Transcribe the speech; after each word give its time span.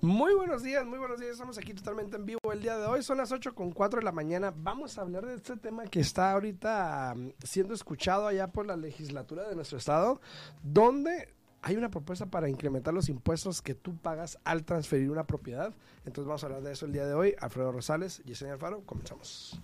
Muy 0.00 0.32
buenos 0.34 0.62
días, 0.62 0.86
muy 0.86 0.98
buenos 0.98 1.18
días. 1.18 1.32
Estamos 1.32 1.58
aquí 1.58 1.74
totalmente 1.74 2.16
en 2.16 2.24
vivo 2.24 2.38
el 2.52 2.62
día 2.62 2.78
de 2.78 2.86
hoy. 2.86 3.02
Son 3.02 3.18
las 3.18 3.32
8 3.32 3.52
con 3.52 3.72
4 3.72 3.98
de 3.98 4.04
la 4.04 4.12
mañana. 4.12 4.54
Vamos 4.56 4.96
a 4.96 5.00
hablar 5.00 5.26
de 5.26 5.34
este 5.34 5.56
tema 5.56 5.86
que 5.86 5.98
está 5.98 6.30
ahorita 6.32 7.14
um, 7.16 7.32
siendo 7.42 7.74
escuchado 7.74 8.28
allá 8.28 8.46
por 8.46 8.64
la 8.64 8.76
legislatura 8.76 9.48
de 9.48 9.56
nuestro 9.56 9.76
estado, 9.76 10.20
donde 10.62 11.34
hay 11.62 11.76
una 11.76 11.90
propuesta 11.90 12.26
para 12.26 12.48
incrementar 12.48 12.94
los 12.94 13.08
impuestos 13.08 13.60
que 13.60 13.74
tú 13.74 13.96
pagas 13.96 14.38
al 14.44 14.64
transferir 14.64 15.10
una 15.10 15.26
propiedad. 15.26 15.74
Entonces 16.06 16.26
vamos 16.26 16.44
a 16.44 16.46
hablar 16.46 16.62
de 16.62 16.72
eso 16.72 16.86
el 16.86 16.92
día 16.92 17.04
de 17.04 17.14
hoy. 17.14 17.34
Alfredo 17.40 17.72
Rosales, 17.72 18.22
Yesenia 18.24 18.54
Alfaro, 18.54 18.82
comenzamos. 18.86 19.60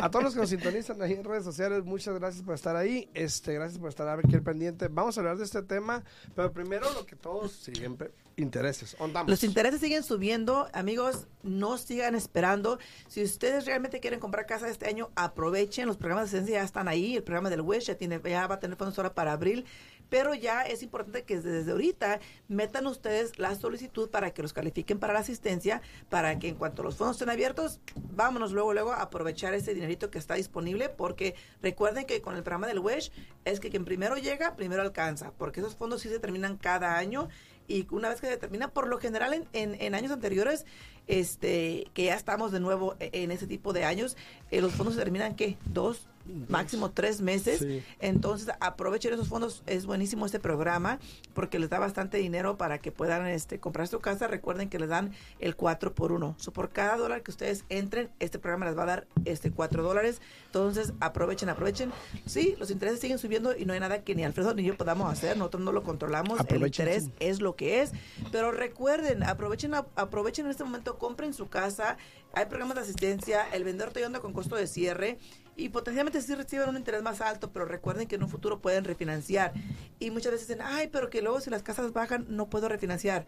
a 0.00 0.10
todos 0.10 0.24
los 0.24 0.34
que 0.34 0.40
nos 0.40 0.50
sintonizan 0.50 1.00
ahí 1.02 1.12
en 1.12 1.24
redes 1.24 1.41
sociales, 1.44 1.84
muchas 1.84 2.18
gracias 2.18 2.42
por 2.42 2.54
estar 2.54 2.76
ahí. 2.76 3.08
Este, 3.14 3.54
gracias 3.54 3.78
por 3.78 3.88
estar 3.88 4.08
aquí 4.18 4.34
al 4.34 4.42
pendiente. 4.42 4.88
Vamos 4.88 5.16
a 5.16 5.20
hablar 5.20 5.36
de 5.36 5.44
este 5.44 5.62
tema, 5.62 6.02
pero 6.34 6.52
primero 6.52 6.92
lo 6.92 7.06
que 7.06 7.16
todos 7.16 7.52
siempre 7.52 8.10
intereses. 8.36 8.96
Ondamos. 8.98 9.30
Los 9.30 9.44
intereses 9.44 9.80
siguen 9.80 10.02
subiendo, 10.02 10.68
amigos, 10.72 11.26
no 11.42 11.78
sigan 11.78 12.14
esperando. 12.14 12.78
Si 13.08 13.22
ustedes 13.22 13.66
realmente 13.66 14.00
quieren 14.00 14.20
comprar 14.20 14.46
casa 14.46 14.68
este 14.68 14.86
año, 14.86 15.10
aprovechen, 15.14 15.86
los 15.86 15.96
programas 15.96 16.30
de 16.30 16.38
asistencia 16.38 16.60
ya 16.60 16.64
están 16.64 16.88
ahí, 16.88 17.16
el 17.16 17.22
programa 17.22 17.50
del 17.50 17.60
WISH 17.60 17.86
ya, 17.86 17.94
tiene, 17.96 18.20
ya 18.24 18.46
va 18.46 18.56
a 18.56 18.60
tener 18.60 18.76
fondos 18.76 18.98
ahora 18.98 19.14
para 19.14 19.32
abril, 19.32 19.64
pero 20.12 20.34
ya 20.34 20.60
es 20.60 20.82
importante 20.82 21.22
que 21.22 21.40
desde 21.40 21.72
ahorita 21.72 22.20
metan 22.46 22.86
ustedes 22.86 23.38
la 23.38 23.54
solicitud 23.54 24.10
para 24.10 24.32
que 24.32 24.42
los 24.42 24.52
califiquen 24.52 24.98
para 24.98 25.14
la 25.14 25.20
asistencia, 25.20 25.80
para 26.10 26.38
que 26.38 26.48
en 26.48 26.56
cuanto 26.56 26.82
los 26.82 26.96
fondos 26.96 27.16
estén 27.16 27.30
abiertos, 27.30 27.80
vámonos 28.10 28.52
luego, 28.52 28.74
luego 28.74 28.92
a 28.92 29.00
aprovechar 29.00 29.54
ese 29.54 29.72
dinerito 29.72 30.10
que 30.10 30.18
está 30.18 30.34
disponible, 30.34 30.90
porque 30.90 31.34
recuerden 31.62 32.04
que 32.04 32.20
con 32.20 32.36
el 32.36 32.42
programa 32.42 32.66
del 32.66 32.80
WISH 32.80 33.10
es 33.46 33.58
que 33.58 33.70
quien 33.70 33.86
primero 33.86 34.18
llega, 34.18 34.54
primero 34.54 34.82
alcanza, 34.82 35.32
porque 35.38 35.60
esos 35.60 35.76
fondos 35.76 36.02
sí 36.02 36.10
se 36.10 36.18
terminan 36.18 36.58
cada 36.58 36.98
año 36.98 37.30
y 37.66 37.86
una 37.90 38.10
vez 38.10 38.20
que 38.20 38.26
se 38.26 38.36
termina, 38.36 38.68
por 38.68 38.88
lo 38.88 38.98
general 38.98 39.32
en, 39.32 39.48
en, 39.54 39.80
en 39.80 39.94
años 39.94 40.12
anteriores, 40.12 40.66
este, 41.06 41.86
que 41.94 42.04
ya 42.04 42.16
estamos 42.16 42.52
de 42.52 42.60
nuevo 42.60 42.96
e- 43.00 43.08
en 43.22 43.30
ese 43.30 43.46
tipo 43.46 43.72
de 43.72 43.84
años, 43.86 44.18
eh, 44.50 44.60
los 44.60 44.72
fondos 44.72 44.94
se 44.94 45.00
terminan, 45.00 45.36
¿qué? 45.36 45.56
Dos, 45.64 46.06
máximo 46.48 46.90
tres 46.90 47.20
meses. 47.20 47.60
Sí. 47.60 47.82
Entonces, 48.00 48.54
aprovechen 48.60 49.12
esos 49.12 49.28
fondos. 49.28 49.62
Es 49.66 49.86
buenísimo 49.86 50.26
este 50.26 50.40
programa 50.40 50.98
porque 51.34 51.58
les 51.58 51.70
da 51.70 51.78
bastante 51.78 52.18
dinero 52.18 52.56
para 52.56 52.78
que 52.78 52.92
puedan 52.92 53.26
este, 53.26 53.58
comprar 53.58 53.88
su 53.88 54.00
casa. 54.00 54.26
Recuerden 54.26 54.68
que 54.68 54.78
les 54.78 54.88
dan 54.88 55.12
el 55.40 55.56
4 55.56 55.94
por 55.94 56.12
1. 56.12 56.36
So, 56.38 56.52
por 56.52 56.70
cada 56.70 56.96
dólar 56.96 57.22
que 57.22 57.30
ustedes 57.30 57.64
entren, 57.68 58.10
este 58.20 58.38
programa 58.38 58.66
les 58.66 58.76
va 58.76 58.82
a 58.84 58.86
dar 58.86 59.06
este 59.24 59.50
4 59.50 59.82
dólares. 59.82 60.20
Entonces, 60.46 60.92
aprovechen, 61.00 61.48
aprovechen. 61.48 61.92
Sí, 62.26 62.56
los 62.58 62.70
intereses 62.70 63.00
siguen 63.00 63.18
subiendo 63.18 63.56
y 63.56 63.64
no 63.64 63.72
hay 63.72 63.80
nada 63.80 64.02
que 64.02 64.14
ni 64.14 64.24
Alfredo 64.24 64.54
ni 64.54 64.64
yo 64.64 64.76
podamos 64.76 65.10
hacer. 65.10 65.36
Nosotros 65.36 65.62
no 65.62 65.72
lo 65.72 65.82
controlamos. 65.82 66.40
El 66.48 66.62
interés 66.62 67.08
es 67.20 67.40
lo 67.40 67.56
que 67.56 67.82
es. 67.82 67.92
Pero 68.30 68.52
recuerden, 68.52 69.22
aprovechen, 69.22 69.74
aprovechen 69.74 70.46
en 70.46 70.50
este 70.50 70.64
momento, 70.64 70.98
compren 70.98 71.34
su 71.34 71.48
casa. 71.48 71.96
Hay 72.34 72.46
programas 72.46 72.76
de 72.76 72.82
asistencia. 72.82 73.46
El 73.52 73.64
vendedor 73.64 73.92
te 73.92 74.04
ayuda 74.04 74.20
con 74.20 74.32
costo 74.32 74.56
de 74.56 74.66
cierre. 74.66 75.18
Y 75.54 75.68
potencialmente 75.68 76.11
sí 76.20 76.34
reciben 76.34 76.68
un 76.68 76.76
interés 76.76 77.02
más 77.02 77.20
alto, 77.20 77.50
pero 77.52 77.64
recuerden 77.64 78.06
que 78.06 78.16
en 78.16 78.22
un 78.22 78.28
futuro 78.28 78.60
pueden 78.60 78.84
refinanciar. 78.84 79.52
Y 79.98 80.10
muchas 80.10 80.32
veces 80.32 80.48
dicen, 80.48 80.62
ay, 80.64 80.88
pero 80.92 81.10
que 81.10 81.22
luego 81.22 81.40
si 81.40 81.50
las 81.50 81.62
casas 81.62 81.92
bajan, 81.92 82.26
no 82.28 82.50
puedo 82.50 82.68
refinanciar. 82.68 83.26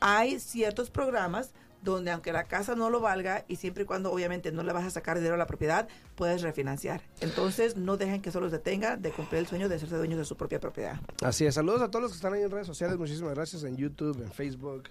Hay 0.00 0.40
ciertos 0.40 0.90
programas 0.90 1.50
donde 1.82 2.10
aunque 2.10 2.32
la 2.32 2.44
casa 2.44 2.74
no 2.74 2.90
lo 2.90 3.00
valga 3.00 3.44
y 3.48 3.56
siempre 3.56 3.84
y 3.84 3.86
cuando 3.86 4.12
obviamente 4.12 4.50
no 4.50 4.62
le 4.62 4.72
vas 4.72 4.84
a 4.84 4.90
sacar 4.90 5.18
dinero 5.18 5.34
a 5.34 5.38
la 5.38 5.46
propiedad, 5.46 5.88
puedes 6.14 6.42
refinanciar. 6.42 7.00
Entonces 7.20 7.76
no 7.76 7.96
dejen 7.96 8.22
que 8.22 8.30
eso 8.30 8.40
los 8.40 8.52
detenga 8.52 8.96
de 8.96 9.10
cumplir 9.10 9.40
el 9.40 9.46
sueño 9.46 9.68
de 9.68 9.76
hacerse 9.76 9.96
dueños 9.96 10.18
de 10.18 10.24
su 10.24 10.36
propia 10.36 10.58
propiedad. 10.58 11.00
Así 11.22 11.46
es, 11.46 11.54
saludos 11.54 11.82
a 11.82 11.90
todos 11.90 12.02
los 12.02 12.12
que 12.12 12.16
están 12.16 12.34
ahí 12.34 12.42
en 12.42 12.50
redes 12.50 12.66
sociales, 12.66 12.98
muchísimas 12.98 13.34
gracias 13.34 13.62
en 13.62 13.76
YouTube, 13.76 14.20
en 14.20 14.32
Facebook, 14.32 14.90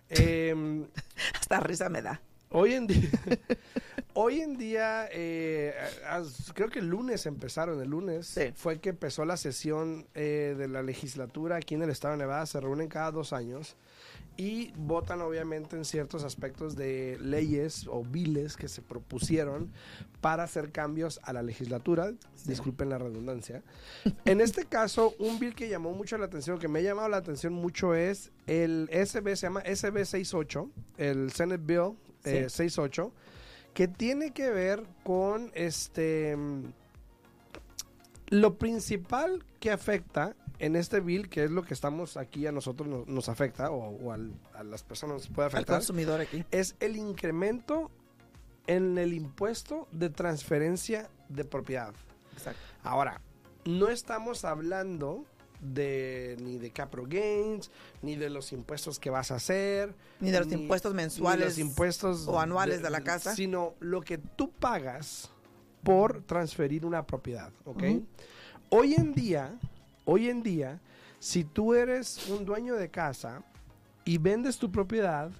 Em, 0.09 0.87
Hasta 1.39 1.59
risa 1.59 1.89
me 1.89 2.01
da. 2.01 2.21
Hoy 2.49 2.73
en 2.73 2.87
día, 2.87 3.09
hoy 4.19 4.41
en 4.41 4.57
día 4.57 5.07
eh, 5.11 5.75
as- 6.09 6.51
creo 6.55 6.69
que 6.69 6.79
el 6.79 6.87
lunes 6.87 7.27
empezaron, 7.27 7.79
el 7.81 7.89
lunes 7.89 8.25
Sí. 8.27 8.51
fue 8.55 8.79
que 8.79 8.89
empezó 8.89 9.25
la 9.25 9.37
sesión 9.37 10.07
eh, 10.15 10.55
de 10.57 10.67
la 10.67 10.81
legislatura 10.81 11.57
aquí 11.57 11.75
en 11.75 11.83
el 11.83 11.91
estado 11.91 12.13
de 12.13 12.17
Nevada, 12.19 12.45
se 12.47 12.59
reúnen 12.59 12.87
cada 12.87 13.11
dos 13.11 13.31
años 13.31 13.75
y 14.35 14.71
votan 14.75 15.21
obviamente 15.21 15.75
en 15.75 15.85
ciertos 15.85 16.23
aspectos 16.23 16.75
de 16.75 17.17
leyes 17.21 17.85
o 17.87 18.03
biles 18.03 18.55
que 18.55 18.67
se 18.67 18.81
propusieron 18.81 19.71
para 20.21 20.43
hacer 20.43 20.71
cambios 20.71 21.19
a 21.23 21.33
la 21.33 21.41
legislatura, 21.43 22.11
disculpen 22.45 22.89
la 22.89 22.97
redundancia. 22.97 23.61
En 24.25 24.41
este 24.41 24.65
caso, 24.65 25.13
un 25.19 25.37
bill 25.39 25.53
que 25.55 25.69
llamó 25.69 25.91
mucho 25.93 26.17
la 26.17 26.25
atención, 26.25 26.57
que 26.59 26.67
me 26.67 26.79
ha 26.79 26.81
llamado 26.83 27.09
la 27.09 27.17
atención 27.17 27.53
mucho 27.53 27.93
es 27.95 28.31
el 28.47 28.89
SB, 28.91 29.35
se 29.35 29.47
llama 29.47 29.61
SB 29.61 30.05
68, 30.05 30.69
el 30.97 31.31
Senate 31.31 31.61
Bill 31.63 31.93
eh, 32.23 32.49
68, 32.49 33.11
que 33.77 33.87
tiene 33.87 34.31
que 34.31 34.49
ver 34.49 34.83
con 35.03 35.51
este 35.53 36.35
lo 38.29 38.57
principal 38.57 39.45
que 39.59 39.69
afecta 39.69 40.35
en 40.57 40.75
este 40.75 40.99
bill, 40.99 41.29
que 41.29 41.43
es 41.43 41.51
lo 41.51 41.61
que 41.63 41.75
estamos 41.75 42.17
aquí 42.17 42.47
a 42.47 42.51
nosotros 42.51 42.89
nos, 42.89 43.07
nos 43.07 43.29
afecta, 43.29 43.69
o, 43.69 43.89
o 44.03 44.11
al- 44.11 44.33
a 44.55 44.63
las 44.63 44.81
personas 44.81 45.17
nos 45.17 45.27
puede 45.27 45.49
Al 45.49 45.53
afectar, 45.53 45.77
consumidor 45.77 46.21
aquí. 46.21 46.43
es 46.49 46.75
el 46.79 46.95
incremento 46.97 47.91
en 48.65 48.97
el 48.97 49.13
impuesto 49.13 49.87
de 49.91 50.09
transferencia 50.09 51.07
de 51.29 51.45
propiedad. 51.45 51.93
Exacto. 52.33 52.59
Ahora, 52.83 53.21
no 53.65 53.89
estamos 53.89 54.43
hablando 54.43 55.23
de 55.61 56.37
ni 56.39 56.57
de 56.57 56.71
capital 56.71 57.07
gains, 57.07 57.71
ni 58.01 58.15
de 58.15 58.29
los 58.29 58.51
impuestos 58.51 58.99
que 58.99 59.09
vas 59.09 59.31
a 59.31 59.35
hacer, 59.35 59.93
Ni 60.19 60.31
de 60.31 60.39
los 60.39 60.51
impuestos 60.51 60.93
ni 60.93 60.97
mensuales 60.97 61.45
los 61.45 61.57
impuestos 61.57 62.27
o 62.27 62.39
anuales 62.39 62.81
de 62.81 62.89
la 62.89 63.01
casa. 63.01 63.35
sino 63.35 63.73
lo 63.79 64.01
que 64.01 64.17
tú 64.17 64.51
pagas 64.51 65.31
por 65.83 66.21
transferir 66.23 66.85
una 66.85 67.05
propiedad. 67.05 67.51
Hoy 68.69 68.93
en 68.95 69.13
día, 69.13 69.57
hoy 70.05 70.29
en 70.29 70.43
día, 70.43 70.81
si 71.19 71.43
tú 71.43 71.73
eres 71.73 72.27
un 72.27 72.45
dueño 72.45 72.75
de 72.75 72.89
casa 72.89 73.43
y 74.05 74.17
vendes 74.17 74.57
tu 74.57 74.71
propiedad, 74.71 75.31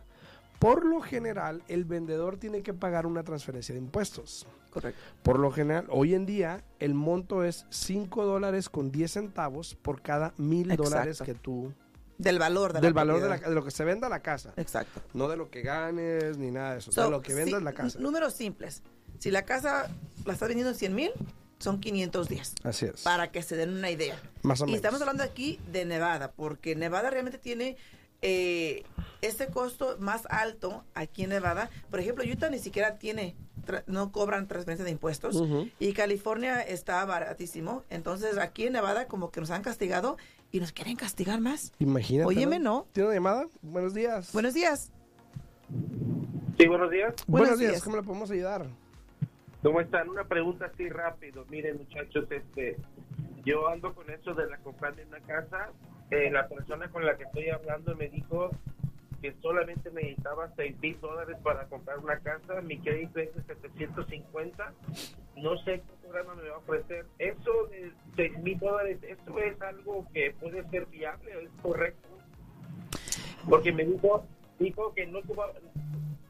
por 0.60 0.86
lo 0.86 1.02
general 1.02 1.62
el 1.68 1.86
vendedor 1.86 2.38
tiene 2.38 2.64
que 2.64 2.74
pagar 2.74 3.06
una 3.06 3.24
transferencia 3.24 3.74
de 3.76 3.80
impuestos. 3.80 4.48
Correcto. 4.70 5.02
Por 5.24 5.40
lo 5.40 5.52
general, 5.52 5.86
hoy 5.90 6.14
en 6.14 6.26
día 6.26 6.64
el 6.80 6.94
monto 6.94 7.44
es 7.44 7.66
5 7.70 8.26
dólares 8.26 8.70
con 8.70 8.92
10 8.92 9.12
centavos 9.12 9.76
por 9.76 10.02
cada 10.02 10.34
mil 10.38 10.76
dólares 10.76 11.22
que 11.26 11.34
tú 11.34 11.74
Del 12.18 12.40
valor 12.40 12.74
de 12.74 12.82
del 12.82 12.94
la 12.94 13.02
valor 13.02 13.22
de, 13.22 13.22
la, 13.22 13.28
propiedad. 13.36 13.50
de 13.50 13.56
lo 13.56 13.64
que 13.64 13.72
se 13.72 13.84
venda 13.84 14.10
la 14.10 14.22
casa. 14.22 14.54
Exacto. 14.58 15.02
No 15.14 15.28
de 15.28 15.38
lo 15.38 15.50
que 15.50 15.62
ganes 15.62 16.38
ni 16.38 16.52
nada 16.52 16.74
de 16.74 16.80
eso. 16.80 16.92
So, 16.92 17.06
de 17.06 17.12
lo 17.12 17.22
que 17.22 17.34
vendas 17.34 17.62
la 17.62 17.74
casa. 17.74 18.00
Números 18.00 18.34
simples. 18.34 18.84
Si 19.20 19.32
la 19.32 19.44
casa 19.44 19.90
la 20.26 20.34
estás 20.34 20.48
vendiendo 20.48 20.72
en 20.72 20.78
100 20.78 20.96
mil, 20.96 21.12
son 21.60 21.80
510. 21.80 22.56
Así 22.64 22.86
es. 22.86 23.02
Para 23.02 23.32
que 23.32 23.42
se 23.42 23.56
den 23.56 23.72
una 23.72 23.90
idea. 23.90 24.20
Más 24.44 24.62
o 24.62 24.66
y 24.66 24.68
menos. 24.68 24.78
estamos 24.78 25.02
hablando 25.02 25.24
aquí 25.24 25.60
de 25.72 25.86
Nevada, 25.86 26.32
porque 26.32 26.76
Nevada 26.76 27.10
realmente 27.10 27.40
tiene 27.40 27.78
eh, 28.22 28.84
este 29.22 29.48
costo 29.48 29.98
más 30.00 30.24
alto 30.30 30.84
aquí 30.94 31.24
en 31.24 31.32
Nevada. 31.32 31.70
Por 31.90 32.00
ejemplo, 32.00 32.24
Utah 32.24 32.50
ni 32.50 32.60
siquiera 32.60 32.98
tiene, 33.00 33.36
tra- 33.68 33.84
no 33.86 34.12
cobran 34.12 34.48
transferencia 34.48 34.84
de 34.86 34.92
impuestos. 34.92 35.36
Ujú. 35.36 35.70
Y 35.80 35.94
California 35.94 36.62
está 36.62 37.04
baratísimo. 37.06 37.84
Entonces 37.90 38.38
aquí 38.40 38.66
en 38.66 38.74
Nevada 38.74 39.08
como 39.08 39.30
que 39.30 39.40
nos 39.42 39.52
han 39.52 39.62
castigado 39.62 40.18
y 40.52 40.60
nos 40.60 40.72
quieren 40.72 40.96
castigar 40.96 41.40
más. 41.42 41.74
Imagínate. 41.80 42.28
Óyeme, 42.28 42.58
¿no? 42.60 42.88
¿Tiene 42.94 43.08
una 43.10 43.16
llamada? 43.16 43.48
Buenos 43.62 43.94
días. 43.94 44.32
Buenos 44.34 44.54
días. 44.54 44.92
Sí, 46.58 46.68
buenos 46.68 46.90
días. 46.90 47.14
Buenos 47.28 47.50
buenos 47.50 47.60
días. 47.60 47.72
días. 47.74 47.84
¿Cómo 47.84 47.98
le 47.98 48.04
podemos 48.04 48.32
ayudar? 48.32 48.66
¿Cómo 49.62 49.82
están? 49.82 50.10
Una 50.10 50.24
pregunta 50.24 50.72
así 50.74 50.90
rápido. 50.90 51.46
Miren, 51.50 51.78
muchachos, 51.78 52.26
este, 52.32 52.78
yo 53.46 53.68
ando 53.68 53.94
con 53.94 54.10
eso 54.10 54.34
de 54.34 54.48
la 54.48 54.58
compra 54.60 54.92
de 54.92 55.04
una 55.06 55.20
casa. 55.20 55.70
Eh, 56.10 56.32
la 56.32 56.48
persona 56.48 56.90
con 56.90 57.06
la 57.06 57.18
que 57.18 57.24
estoy 57.26 57.50
hablando 57.50 57.94
me 57.96 58.08
dijo 58.08 58.50
que 59.22 59.34
solamente 59.42 59.92
necesitaba 59.92 60.52
6 60.56 60.80
mil 60.80 61.00
dólares 61.00 61.38
para 61.44 61.68
comprar 61.68 62.00
una 62.00 62.20
casa. 62.20 62.62
Mi 62.62 62.80
crédito 62.80 63.20
es 63.20 63.34
de 63.36 63.44
750. 63.44 64.74
No 65.38 65.58
sé 65.60 65.82
qué 65.82 65.94
programa 66.02 66.36
me 66.36 66.50
va 66.50 66.56
a 66.56 66.60
ofrecer. 66.60 67.06
Eso 67.20 67.68
de 67.68 67.92
6 68.16 68.40
mil 68.40 68.60
dólares, 68.60 69.00
¿eso 69.04 69.40
es 69.40 69.62
algo 69.62 70.06
que 70.14 70.32
puede 70.40 70.68
ser 70.70 70.86
viable? 70.88 71.32
¿Es 71.44 71.50
correcto? 71.62 72.08
Porque 73.50 73.72
me 73.72 73.86
dijo, 73.86 74.26
dijo 74.60 74.94
que 74.94 75.08
no 75.08 75.20
ocupaba, 75.20 75.54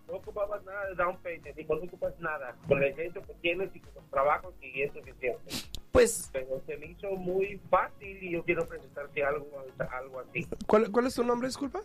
no 0.07 0.15
ocupabas 0.15 0.63
nada 0.63 0.87
de 0.89 0.95
down 0.95 1.17
payment, 1.21 1.55
dijo, 1.55 1.75
no 1.75 1.83
ocupas 1.83 2.19
nada. 2.19 2.55
Con 2.67 2.81
el 2.83 2.93
crédito 2.93 3.21
que 3.23 3.33
tienes 3.35 3.75
y 3.75 3.79
con 3.79 3.93
los 3.95 4.09
trabajos 4.09 4.53
y 4.61 4.81
es 4.81 4.93
suficiente. 4.93 5.53
Pues 5.91 6.29
Pero 6.31 6.61
se 6.65 6.77
me 6.77 6.87
hizo 6.87 7.09
muy 7.11 7.59
fácil 7.69 8.23
y 8.23 8.31
yo 8.31 8.43
quiero 8.43 8.67
presentarte 8.67 9.23
algo, 9.23 9.47
algo 9.91 10.19
así. 10.19 10.47
¿Cuál, 10.67 10.91
cuál 10.91 11.07
es 11.07 11.15
tu 11.15 11.23
nombre, 11.23 11.47
disculpa? 11.47 11.81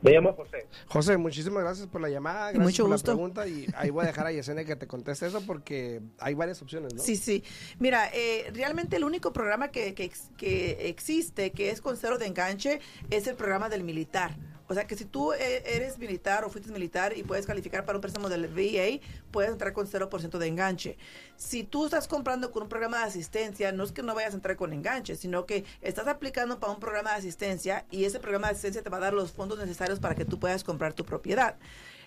Me 0.00 0.12
llamo 0.12 0.32
José. 0.32 0.66
José, 0.86 1.16
muchísimas 1.16 1.62
gracias 1.64 1.86
por 1.88 2.00
la 2.00 2.08
llamada, 2.08 2.52
gracias 2.52 2.64
Mucho 2.64 2.84
por 2.84 2.92
gusto. 2.92 3.10
la 3.10 3.14
pregunta 3.16 3.48
y 3.48 3.66
ahí 3.76 3.90
voy 3.90 4.04
a 4.04 4.06
dejar 4.06 4.26
a 4.26 4.32
Yesenia 4.32 4.64
que 4.64 4.76
te 4.76 4.86
conteste 4.86 5.26
eso 5.26 5.40
porque 5.44 6.00
hay 6.20 6.34
varias 6.34 6.62
opciones, 6.62 6.94
¿no? 6.94 7.02
Sí, 7.02 7.16
sí. 7.16 7.42
Mira, 7.80 8.08
eh, 8.14 8.50
realmente 8.54 8.96
el 8.96 9.04
único 9.04 9.32
programa 9.32 9.68
que, 9.72 9.94
que, 9.94 10.04
ex- 10.04 10.30
que 10.36 10.88
existe 10.88 11.50
que 11.50 11.70
es 11.70 11.80
con 11.80 11.96
cero 11.96 12.16
de 12.18 12.26
enganche 12.26 12.80
es 13.10 13.26
el 13.26 13.34
programa 13.34 13.68
del 13.68 13.82
militar. 13.82 14.36
O 14.68 14.74
sea 14.74 14.86
que 14.86 14.96
si 14.96 15.04
tú 15.04 15.32
eh, 15.32 15.62
eres 15.64 15.98
militar 15.98 16.44
o 16.44 16.50
fuiste 16.50 16.70
militar 16.70 17.16
y 17.16 17.22
puedes 17.22 17.46
calificar 17.46 17.84
para 17.84 17.96
un 17.96 18.02
préstamo 18.02 18.28
del 18.28 18.46
VA, 18.48 19.00
puedes 19.30 19.50
entrar 19.50 19.72
con 19.72 19.86
0% 19.86 20.38
de 20.38 20.46
enganche. 20.46 20.98
Si 21.36 21.64
tú 21.64 21.86
estás 21.86 22.06
comprando 22.06 22.52
con 22.52 22.64
un 22.64 22.68
programa 22.68 22.98
de 22.98 23.04
asistencia, 23.04 23.72
no 23.72 23.84
es 23.84 23.92
que 23.92 24.02
no 24.02 24.14
vayas 24.14 24.32
a 24.32 24.36
entrar 24.36 24.56
con 24.56 24.72
enganche, 24.72 25.16
sino 25.16 25.46
que 25.46 25.64
estás 25.80 26.06
aplicando 26.06 26.60
para 26.60 26.72
un 26.72 26.80
programa 26.80 27.12
de 27.12 27.16
asistencia 27.16 27.86
y 27.90 28.04
ese 28.04 28.20
programa 28.20 28.48
de 28.48 28.52
asistencia 28.52 28.82
te 28.82 28.90
va 28.90 28.98
a 28.98 29.00
dar 29.00 29.14
los 29.14 29.32
fondos 29.32 29.58
necesarios 29.58 30.00
para 30.00 30.14
que 30.14 30.24
tú 30.24 30.38
puedas 30.38 30.64
comprar 30.64 30.92
tu 30.92 31.04
propiedad. 31.04 31.56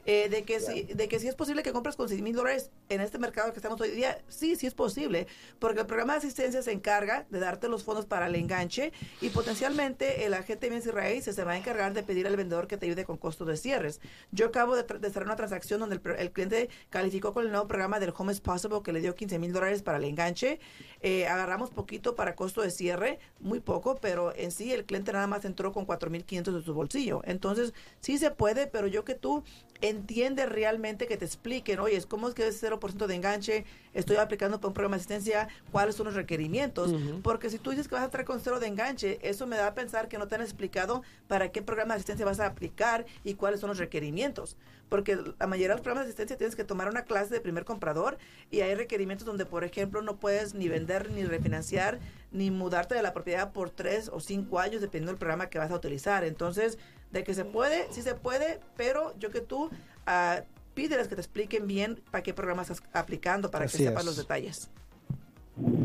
Eh, 0.06 0.30
de, 0.30 0.44
que 0.44 0.60
si, 0.60 0.84
de 0.84 1.08
que 1.08 1.20
si 1.20 1.28
es 1.28 1.36
posible 1.36 1.64
que 1.64 1.72
compres 1.72 1.96
con 1.96 2.10
6 2.10 2.22
mil 2.22 2.36
dólares 2.36 2.72
en 2.90 3.02
este 3.02 3.20
mercado 3.20 3.52
que 3.52 3.60
estamos 3.60 3.80
hoy 3.82 3.92
día, 3.92 4.20
sí, 4.28 4.56
sí 4.56 4.68
es 4.68 4.74
posible, 4.74 5.28
porque 5.60 5.82
el 5.82 5.86
programa 5.86 6.14
de 6.14 6.20
asistencia 6.20 6.62
se 6.62 6.72
encarga 6.72 7.26
de 7.30 7.40
darte 7.40 7.70
los 7.70 7.84
fondos 7.84 8.06
para 8.06 8.28
el 8.28 8.36
enganche 8.36 8.92
y 9.22 9.30
potencialmente 9.30 10.26
el 10.26 10.34
agente 10.34 10.66
de 10.66 10.70
bienes 10.70 10.88
y 10.88 10.92
raíces 10.92 11.36
se 11.36 11.44
va 11.44 11.52
a 11.52 11.58
encargar 11.58 11.94
de 11.94 12.04
pedir 12.04 12.26
al 12.28 12.36
vendedor 12.36 12.68
que 12.68 12.78
te 12.78 12.86
ayude 12.88 13.06
con 13.06 13.18
costos 13.18 13.48
de 13.48 13.58
cierres. 13.58 14.02
Yo 14.32 14.48
acabo 14.48 14.76
de, 14.76 14.84
de 14.84 15.10
cerrar 15.10 15.26
una 15.26 15.36
transacción 15.36 15.80
donde 15.80 15.96
el, 15.96 16.02
el 16.18 16.32
cliente 16.32 16.70
calificó 16.90 17.34
con 17.34 17.46
el 17.46 17.52
nuevo 17.52 17.68
programa 17.68 18.00
del 18.00 18.14
Home 18.18 18.34
is 18.34 18.42
Possible 18.42 18.82
que 18.84 18.92
le 18.92 19.02
dio 19.02 19.16
15 19.16 19.40
mil 19.40 19.54
dólares 19.54 19.82
para 19.84 19.98
el 19.98 20.06
enganche. 20.06 20.60
Eh, 21.02 21.28
agarramos 21.28 21.70
poquito 21.70 22.16
para 22.16 22.36
costo 22.36 22.62
de 22.62 22.72
cierre, 22.72 23.20
muy 23.40 23.60
poco, 23.60 23.98
pero 24.02 24.36
en 24.36 24.52
sí 24.52 24.72
el 24.72 24.86
cliente 24.86 25.12
nada 25.14 25.28
más 25.28 25.46
entró 25.46 25.72
con 25.72 25.88
4.500 25.88 26.52
de 26.52 26.62
su 26.64 26.74
bolsillo. 26.74 27.22
Entonces, 27.26 27.74
sí 28.00 28.18
se 28.18 28.32
puede, 28.32 28.68
pero 28.68 28.88
yo 28.88 29.04
que 29.04 29.16
tú 29.16 29.44
entiendes 29.92 30.50
realmente 30.50 31.08
que 31.08 31.18
te 31.18 31.26
expliquen, 31.26 31.80
oye, 31.80 32.02
¿cómo 32.08 32.28
es 32.28 32.34
que 32.34 32.48
es 32.48 32.62
0% 32.64 33.06
de 33.06 33.16
enganche? 33.16 33.66
Estoy 33.94 34.18
aplicando 34.18 34.60
para 34.60 34.70
un 34.70 34.74
programa 34.74 34.96
de 34.96 35.02
asistencia, 35.02 35.48
¿cuáles 35.72 35.96
son 35.96 36.08
los 36.08 36.16
requerimientos? 36.16 36.94
Porque 37.22 37.50
si 37.50 37.60
tú 37.60 37.70
dices 37.70 37.88
que 37.88 37.96
vas 37.96 38.02
a 38.02 38.06
entrar 38.06 38.26
con 38.26 38.40
cero 38.40 38.60
de 38.60 38.68
enganche, 38.68 39.20
eso 39.22 39.46
me 39.46 39.58
da 39.58 39.68
a 39.68 39.74
pensar 39.74 40.08
que 40.08 40.18
no 40.18 40.28
te 40.28 40.36
han 40.36 40.42
explicado 40.42 41.04
para 41.28 41.52
qué 41.52 41.62
programa 41.62 41.94
de 41.94 41.98
asistencia 41.98 42.26
vas 42.26 42.40
a 42.40 42.48
aplicar 42.48 43.06
y 43.24 43.36
cuáles 43.36 43.60
son 43.60 43.70
los 43.70 43.78
requerimientos. 43.78 44.58
Porque 44.90 45.18
la 45.40 45.48
mayoría 45.48 45.70
de 45.70 45.76
los 45.76 45.82
programas 45.82 46.06
de 46.06 46.10
asistencia 46.10 46.38
tienes 46.38 46.56
que 46.56 46.66
tomar 46.66 46.90
una 46.90 47.04
clase 47.04 47.34
de 47.34 47.40
primer 47.40 47.64
comprador 47.64 48.18
y 48.50 48.60
hay 48.60 48.76
requerimientos 48.76 49.26
donde, 49.26 49.46
por 49.46 49.64
ejemplo, 49.64 50.02
no 50.02 50.18
puedes 50.18 50.54
ni 50.54 50.68
vender, 50.68 51.12
ni 51.12 51.24
refinanciar, 51.24 52.00
ni 52.32 52.52
mudarte 52.52 52.96
de 52.96 53.02
la 53.02 53.14
propiedad 53.14 53.54
por 53.54 53.70
tres 53.70 54.10
o 54.12 54.20
cinco 54.20 54.60
años, 54.60 54.82
dependiendo 54.82 55.12
del 55.12 55.20
programa 55.20 55.50
que 55.50 55.60
vas 55.60 55.72
a 55.72 55.76
utilizar. 55.76 56.26
Entonces, 56.26 56.78
de 57.12 57.24
que 57.24 57.34
se 57.34 57.46
puede, 57.46 57.92
sí 57.92 58.02
se 58.02 58.16
puede, 58.16 58.60
pero 58.78 59.14
yo 59.20 59.30
que 59.32 59.42
tú 59.42 59.70
ah, 60.06 60.42
pídeles 60.74 61.08
que 61.08 61.16
te 61.16 61.22
expliquen 61.22 61.68
bien 61.68 62.00
para 62.12 62.24
qué 62.24 62.34
programa 62.34 62.62
estás 62.62 62.82
aplicando, 62.94 63.52
para 63.52 63.66
Así 63.66 63.78
que 63.80 63.86
sepas 63.86 64.06
los 64.06 64.18
detalles. 64.18 64.70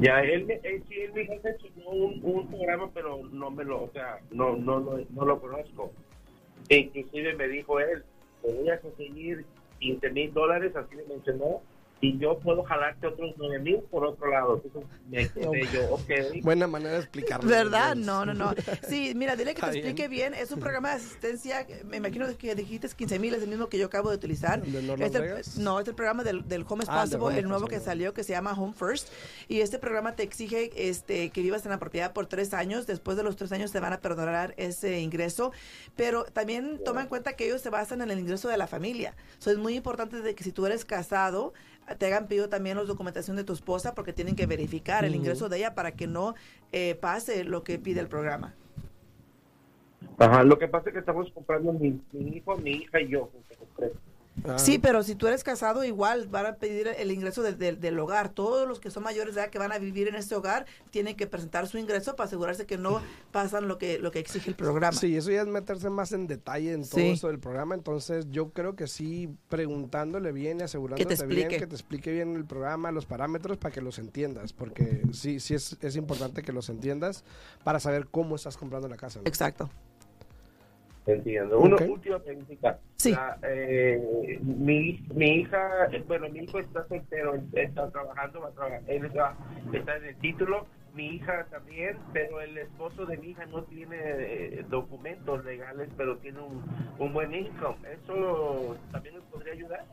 Ya, 0.00 0.20
él, 0.20 0.46
me- 0.46 0.60
él, 0.62 0.82
sí, 0.88 0.94
él 0.94 1.12
me 1.12 1.24
mencionó 1.24 1.90
un, 1.90 2.20
un 2.22 2.48
programa, 2.48 2.90
pero 2.94 3.18
no 3.32 3.50
me 3.50 3.64
lo, 3.64 3.82
o 3.84 3.90
sea, 3.92 4.20
no, 4.30 4.56
no, 4.56 4.80
no, 4.80 4.98
no 5.10 5.24
lo 5.24 5.40
conozco. 5.40 5.92
E 6.68 6.76
inclusive 6.78 7.34
me 7.34 7.48
dijo 7.48 7.80
él, 7.80 8.04
te 8.42 8.52
voy 8.52 8.68
a 8.70 8.80
conseguir 8.80 9.44
15 9.80 10.10
mil 10.10 10.32
dólares, 10.32 10.74
así 10.76 10.94
me 10.96 11.04
mencionó, 11.04 11.60
y 11.98 12.18
yo 12.18 12.38
puedo 12.40 12.62
jalarte 12.64 13.06
otros 13.06 13.32
9 13.38 13.58
mil 13.60 13.78
por 13.90 14.04
otro 14.04 14.30
lado. 14.30 14.60
Entonces 14.62 14.90
me 15.08 15.28
quedé 15.32 15.66
yo, 15.72 15.94
ok. 15.94 16.42
Buena 16.42 16.66
manera 16.66 16.92
de 16.92 16.98
explicarlo. 17.00 17.48
¿Verdad? 17.48 17.94
No, 17.96 18.26
no, 18.26 18.34
no. 18.34 18.54
Sí, 18.88 19.12
mira, 19.16 19.34
dile 19.34 19.54
que 19.54 19.62
te 19.62 19.68
explique 19.78 20.06
bien. 20.08 20.34
Es 20.34 20.50
un 20.52 20.60
programa 20.60 20.90
de 20.90 20.96
asistencia, 20.96 21.66
me 21.86 21.96
imagino 21.96 22.26
que 22.36 22.54
dijiste 22.54 22.88
15 22.88 23.18
mil, 23.18 23.34
es 23.34 23.42
el 23.42 23.48
mismo 23.48 23.68
que 23.68 23.78
yo 23.78 23.86
acabo 23.86 24.10
de 24.10 24.16
utilizar. 24.16 24.62
¿El 24.64 24.72
de 24.72 24.82
North 24.82 25.00
Es 25.02 25.14
el- 25.14 25.22
Vegas? 25.22 25.56
no, 25.56 25.80
es 25.80 25.88
el 25.88 25.94
programa 25.94 26.22
del, 26.22 26.46
del 26.46 26.64
Home 26.68 26.84
is 26.84 26.88
Ah, 26.90 27.00
Possible, 27.02 27.24
Home 27.24 27.38
el 27.38 27.48
nuevo 27.48 27.66
que 27.66 27.80
salió 27.80 28.12
que 28.12 28.22
se 28.24 28.32
llama 28.32 28.52
Home 28.52 28.74
First. 28.74 29.08
Y 29.48 29.60
este 29.60 29.78
programa 29.78 30.14
te 30.14 30.22
exige 30.22 30.70
este, 30.88 31.30
que 31.30 31.40
vivas 31.40 31.64
en 31.64 31.70
la 31.70 31.78
propiedad 31.78 32.12
por 32.12 32.26
tres 32.26 32.52
años. 32.52 32.86
Después 32.86 33.16
de 33.16 33.22
los 33.22 33.36
tres 33.36 33.52
años 33.52 33.72
te 33.72 33.80
van 33.80 33.94
a 33.94 34.00
perdonar 34.00 34.52
ese 34.58 35.00
ingreso. 35.00 35.50
Pero 35.96 36.24
también 36.24 36.78
toma 36.84 37.00
en 37.02 37.08
cuenta 37.08 37.32
que 37.34 37.46
ellos 37.46 37.62
se 37.62 37.70
basan 37.70 38.02
en 38.02 38.10
el 38.10 38.18
ingreso 38.18 38.48
de 38.48 38.58
la 38.58 38.66
familia. 38.66 39.14
So, 39.38 39.50
es 39.50 39.56
muy 39.56 39.74
importante 39.76 40.20
de 40.20 40.34
que 40.34 40.44
si 40.44 40.52
tú 40.52 40.66
eres 40.66 40.84
casado, 40.84 41.54
te 41.94 42.06
hagan 42.06 42.26
pedido 42.26 42.48
también 42.48 42.76
la 42.76 42.84
documentación 42.84 43.36
de 43.36 43.44
tu 43.44 43.52
esposa 43.52 43.94
porque 43.94 44.12
tienen 44.12 44.36
que 44.36 44.46
verificar 44.46 45.04
el 45.04 45.14
ingreso 45.14 45.48
de 45.48 45.58
ella 45.58 45.74
para 45.74 45.92
que 45.92 46.06
no 46.06 46.34
eh, 46.72 46.96
pase 46.96 47.44
lo 47.44 47.62
que 47.62 47.78
pide 47.78 48.00
el 48.00 48.08
programa. 48.08 48.54
Ajá, 50.18 50.42
lo 50.42 50.58
que 50.58 50.68
pasa 50.68 50.88
es 50.88 50.94
que 50.94 51.00
estamos 51.00 51.30
comprando 51.32 51.72
mi, 51.72 52.00
mi 52.12 52.36
hijo, 52.36 52.56
mi 52.56 52.70
hija 52.72 53.00
y 53.00 53.08
yo. 53.08 53.30
Ah, 54.44 54.58
Sí, 54.58 54.78
pero 54.78 55.02
si 55.02 55.14
tú 55.14 55.26
eres 55.26 55.42
casado, 55.42 55.82
igual 55.84 56.26
van 56.28 56.46
a 56.46 56.56
pedir 56.56 56.88
el 56.88 57.10
ingreso 57.10 57.42
del- 57.42 57.58
del- 57.58 57.80
del 57.80 57.98
hogar. 57.98 58.28
Todos 58.28 58.68
los 58.68 58.80
que 58.80 58.90
son 58.90 59.02
mayores 59.02 59.34
de 59.34 59.40
edad 59.40 59.50
que 59.50 59.58
van 59.58 59.72
a 59.72 59.78
vivir 59.78 60.08
en 60.08 60.14
este 60.14 60.34
hogar 60.34 60.66
tienen 60.90 61.16
que 61.16 61.26
presentar 61.26 61.66
su 61.66 61.78
ingreso 61.78 62.16
para 62.16 62.26
asegurarse 62.26 62.66
que 62.66 62.76
no 62.78 63.00
pasan 63.32 63.66
lo 63.66 63.78
que, 63.78 63.98
lo 63.98 64.10
que 64.10 64.18
exige 64.18 64.50
el 64.50 64.56
programa. 64.56 64.92
Sí, 64.96 65.16
eso 65.16 65.30
ya 65.30 65.40
es 65.42 65.46
meterse 65.48 65.88
más 65.90 66.12
en 66.12 66.26
detalle 66.26 66.72
en 66.74 66.82
todo 66.82 67.00
Sí. 67.00 67.08
esto 67.10 67.28
del 67.28 67.38
programa. 67.38 67.74
Entonces, 67.74 68.26
yo 68.30 68.50
creo 68.50 68.76
que 68.76 68.86
sí, 68.86 69.28
preguntándole 69.48 70.32
bien 70.32 70.60
y 70.60 70.64
asegurándote 70.64 71.26
bien 71.26 71.48
que 71.48 71.66
te 71.66 71.74
explique 71.74 72.12
bien 72.12 72.36
el 72.36 72.44
programa, 72.44 72.90
los 72.92 73.06
parámetros 73.06 73.56
para 73.56 73.72
que 73.74 73.80
los 73.80 73.98
entiendas. 73.98 74.52
Porque 74.52 75.02
sí, 75.12 75.40
sí 75.40 75.54
es, 75.54 75.76
es 75.80 75.96
importante 75.96 76.42
que 76.42 76.52
los 76.52 76.68
entiendas 76.68 77.24
para 77.64 77.80
saber 77.80 78.06
cómo 78.08 78.36
estás 78.36 78.56
comprando 78.56 78.86
la 78.88 78.96
casa. 78.96 79.20
¿no? 79.20 79.26
Exacto. 79.26 79.70
Entiendo. 81.06 81.60
Una 81.60 81.76
Ok. 81.76 81.82
última 81.88 82.18
preguntita. 82.18 82.80
Sí. 82.96 83.12
La, 83.12 83.38
eh, 83.42 84.38
mi, 84.42 85.00
mi 85.14 85.40
hija, 85.40 85.86
eh, 85.92 86.02
bueno, 86.06 86.28
mi 86.28 86.40
hijo 86.40 86.58
está 86.58 86.86
soltero, 86.88 87.36
está 87.52 87.88
trabajando, 87.90 88.40
va 88.40 88.48
a 88.48 88.52
trabajar, 88.52 88.82
él 88.88 89.04
está, 89.04 89.34
está 89.72 89.96
en 89.96 90.04
el 90.04 90.16
título. 90.16 90.66
Mi 90.94 91.08
hija 91.16 91.46
también, 91.50 91.98
pero 92.14 92.40
el 92.40 92.56
esposo 92.56 93.04
de 93.04 93.18
mi 93.18 93.28
hija 93.28 93.44
no 93.46 93.62
tiene 93.64 93.96
eh, 94.00 94.64
documentos 94.70 95.44
legales, 95.44 95.90
pero 95.94 96.16
tiene 96.16 96.40
un, 96.40 96.64
un 96.98 97.12
buen 97.12 97.34
income. 97.34 97.76
¿Eso 97.92 98.78
también 98.90 99.14
nos 99.16 99.24
podría 99.24 99.52
ayudar? 99.52 99.84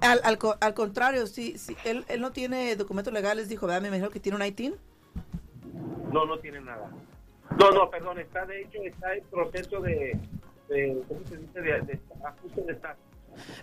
Al, 0.00 0.20
al, 0.24 0.36
al 0.60 0.74
contrario, 0.74 1.26
sí, 1.28 1.56
sí, 1.56 1.76
él, 1.84 2.04
él 2.08 2.20
no 2.20 2.32
tiene 2.32 2.74
documentos 2.74 3.12
legales, 3.14 3.48
dijo, 3.48 3.66
¿verdad? 3.68 3.80
Me 3.82 3.88
imagino 3.88 4.10
que 4.10 4.18
tiene 4.18 4.34
un 4.36 4.44
ITIN. 4.44 4.74
No, 6.12 6.26
no 6.26 6.36
tiene 6.40 6.60
nada. 6.62 6.90
No, 7.58 7.70
no, 7.72 7.90
perdón, 7.90 8.20
está 8.20 8.46
de 8.46 8.62
hecho, 8.62 8.78
está 8.84 9.14
en 9.14 9.24
proceso 9.24 9.80
de, 9.80 10.16
de 10.68 11.02
¿cómo 11.08 11.20
se 11.26 11.36
dice? 11.38 11.60
De, 11.60 11.80
de 11.80 11.98
ajuste 12.24 12.62
de 12.62 12.72
estatus. 12.72 13.07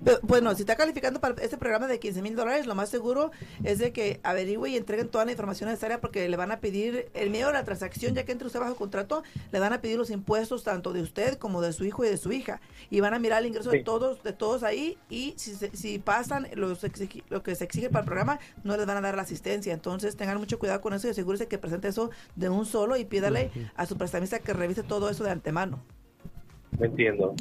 Pero, 0.03 0.19
bueno, 0.23 0.53
si 0.55 0.61
está 0.61 0.75
calificando 0.75 1.19
para 1.19 1.35
este 1.41 1.57
programa 1.57 1.87
de 1.87 1.99
15 1.99 2.21
mil 2.21 2.35
dólares, 2.35 2.65
lo 2.65 2.75
más 2.75 2.89
seguro 2.89 3.31
es 3.63 3.79
de 3.79 3.91
que 3.91 4.19
averigüe 4.23 4.69
y 4.69 4.77
entreguen 4.77 5.09
toda 5.09 5.25
la 5.25 5.31
información 5.31 5.69
necesaria 5.69 6.01
porque 6.01 6.27
le 6.29 6.37
van 6.37 6.51
a 6.51 6.59
pedir, 6.59 7.09
el 7.13 7.29
medio 7.29 7.47
de 7.47 7.53
la 7.53 7.63
transacción, 7.63 8.15
ya 8.15 8.25
que 8.25 8.31
entre 8.31 8.47
usted 8.47 8.59
bajo 8.59 8.75
contrato, 8.75 9.23
le 9.51 9.59
van 9.59 9.73
a 9.73 9.81
pedir 9.81 9.97
los 9.97 10.09
impuestos 10.09 10.63
tanto 10.63 10.93
de 10.93 11.01
usted 11.01 11.37
como 11.37 11.61
de 11.61 11.73
su 11.73 11.85
hijo 11.85 12.03
y 12.05 12.09
de 12.09 12.17
su 12.17 12.31
hija. 12.31 12.61
Y 12.89 12.99
van 12.99 13.13
a 13.13 13.19
mirar 13.19 13.41
el 13.41 13.47
ingreso 13.47 13.69
de 13.69 13.77
todos 13.83 14.23
de 14.23 14.33
todos 14.33 14.63
ahí 14.63 14.97
y 15.09 15.33
si, 15.37 15.55
si 15.55 15.99
pasan 15.99 16.47
los 16.55 16.83
exigi- 16.83 17.23
lo 17.29 17.43
que 17.43 17.55
se 17.55 17.63
exige 17.63 17.89
para 17.89 18.01
el 18.01 18.05
programa, 18.05 18.39
no 18.63 18.75
les 18.77 18.85
van 18.85 18.97
a 18.97 19.01
dar 19.01 19.15
la 19.15 19.21
asistencia. 19.23 19.73
Entonces 19.73 20.15
tengan 20.15 20.37
mucho 20.37 20.59
cuidado 20.59 20.81
con 20.81 20.93
eso 20.93 21.07
y 21.07 21.11
asegúrese 21.11 21.47
que 21.47 21.57
presente 21.57 21.87
eso 21.87 22.09
de 22.35 22.49
un 22.49 22.65
solo 22.65 22.95
y 22.97 23.05
pídale 23.05 23.51
a 23.75 23.85
su 23.85 23.97
prestamista 23.97 24.39
que 24.39 24.53
revise 24.53 24.83
todo 24.83 25.09
eso 25.09 25.23
de 25.23 25.31
antemano. 25.31 25.83
Me 26.79 26.87
entiendo. 26.87 27.33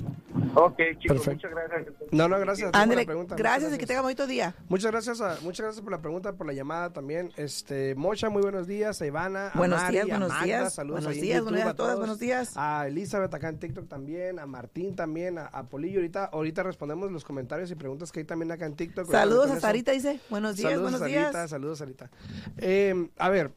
Ok, 0.54 0.76
chicos, 0.98 1.22
Perfecto. 1.24 1.48
muchas 1.48 1.50
gracias. 1.50 1.94
No, 2.12 2.28
no, 2.28 2.38
gracias. 2.38 2.70
a 2.72 2.86
pregunta. 2.86 3.34
gracias 3.36 3.62
Muchas 3.70 3.76
y 3.76 3.78
que 3.80 3.86
tenga 3.86 4.00
bonito 4.02 4.26
día. 4.26 4.54
Muchas 4.68 4.90
gracias, 4.92 5.20
a- 5.20 5.38
muchas 5.42 5.64
gracias 5.64 5.82
por 5.82 5.90
la 5.92 6.00
pregunta, 6.00 6.32
por 6.34 6.46
la 6.46 6.52
llamada 6.52 6.92
también. 6.92 7.30
Este, 7.36 7.94
Mocha, 7.96 8.28
muy 8.30 8.42
buenos 8.42 8.66
días. 8.66 9.00
A 9.02 9.06
Ivana, 9.06 9.48
a 9.48 9.58
Buenos 9.58 9.80
Mari, 9.80 9.92
días, 9.94 10.04
a 10.04 10.08
buenos 10.10 10.28
Magda, 10.28 10.44
días. 10.44 10.74
saludos 10.74 11.04
Buenos 11.04 11.20
días, 11.20 11.38
YouTube 11.38 11.44
buenos 11.44 11.58
días 11.60 11.68
a 11.68 11.76
todas, 11.76 11.92
todos. 11.92 11.98
buenos 12.00 12.18
días. 12.18 12.52
A 12.56 12.86
Elizabeth 12.86 13.34
acá 13.34 13.48
en 13.48 13.58
TikTok 13.58 13.88
también, 13.88 14.38
a 14.38 14.46
Martín 14.46 14.94
también, 14.94 15.38
a, 15.38 15.46
a 15.46 15.64
Polillo. 15.64 15.98
Ahorita, 15.98 16.24
ahorita 16.26 16.62
respondemos 16.62 17.10
los 17.10 17.24
comentarios 17.24 17.70
y 17.70 17.74
preguntas 17.74 18.12
que 18.12 18.20
hay 18.20 18.26
también 18.26 18.52
acá 18.52 18.66
en 18.66 18.74
TikTok. 18.76 19.10
Saludos 19.10 19.50
a. 19.50 19.60
Sarita, 19.60 19.92
dice. 19.92 20.20
Buenos 20.30 20.56
días, 20.56 20.70
saludos, 20.72 20.82
buenos 20.92 21.00
Sarita, 21.00 21.30
días. 21.38 21.50
Saludos, 21.50 21.78
Sarita. 21.78 22.10
Eh, 22.58 23.08
a 23.18 23.28
ver, 23.30 23.50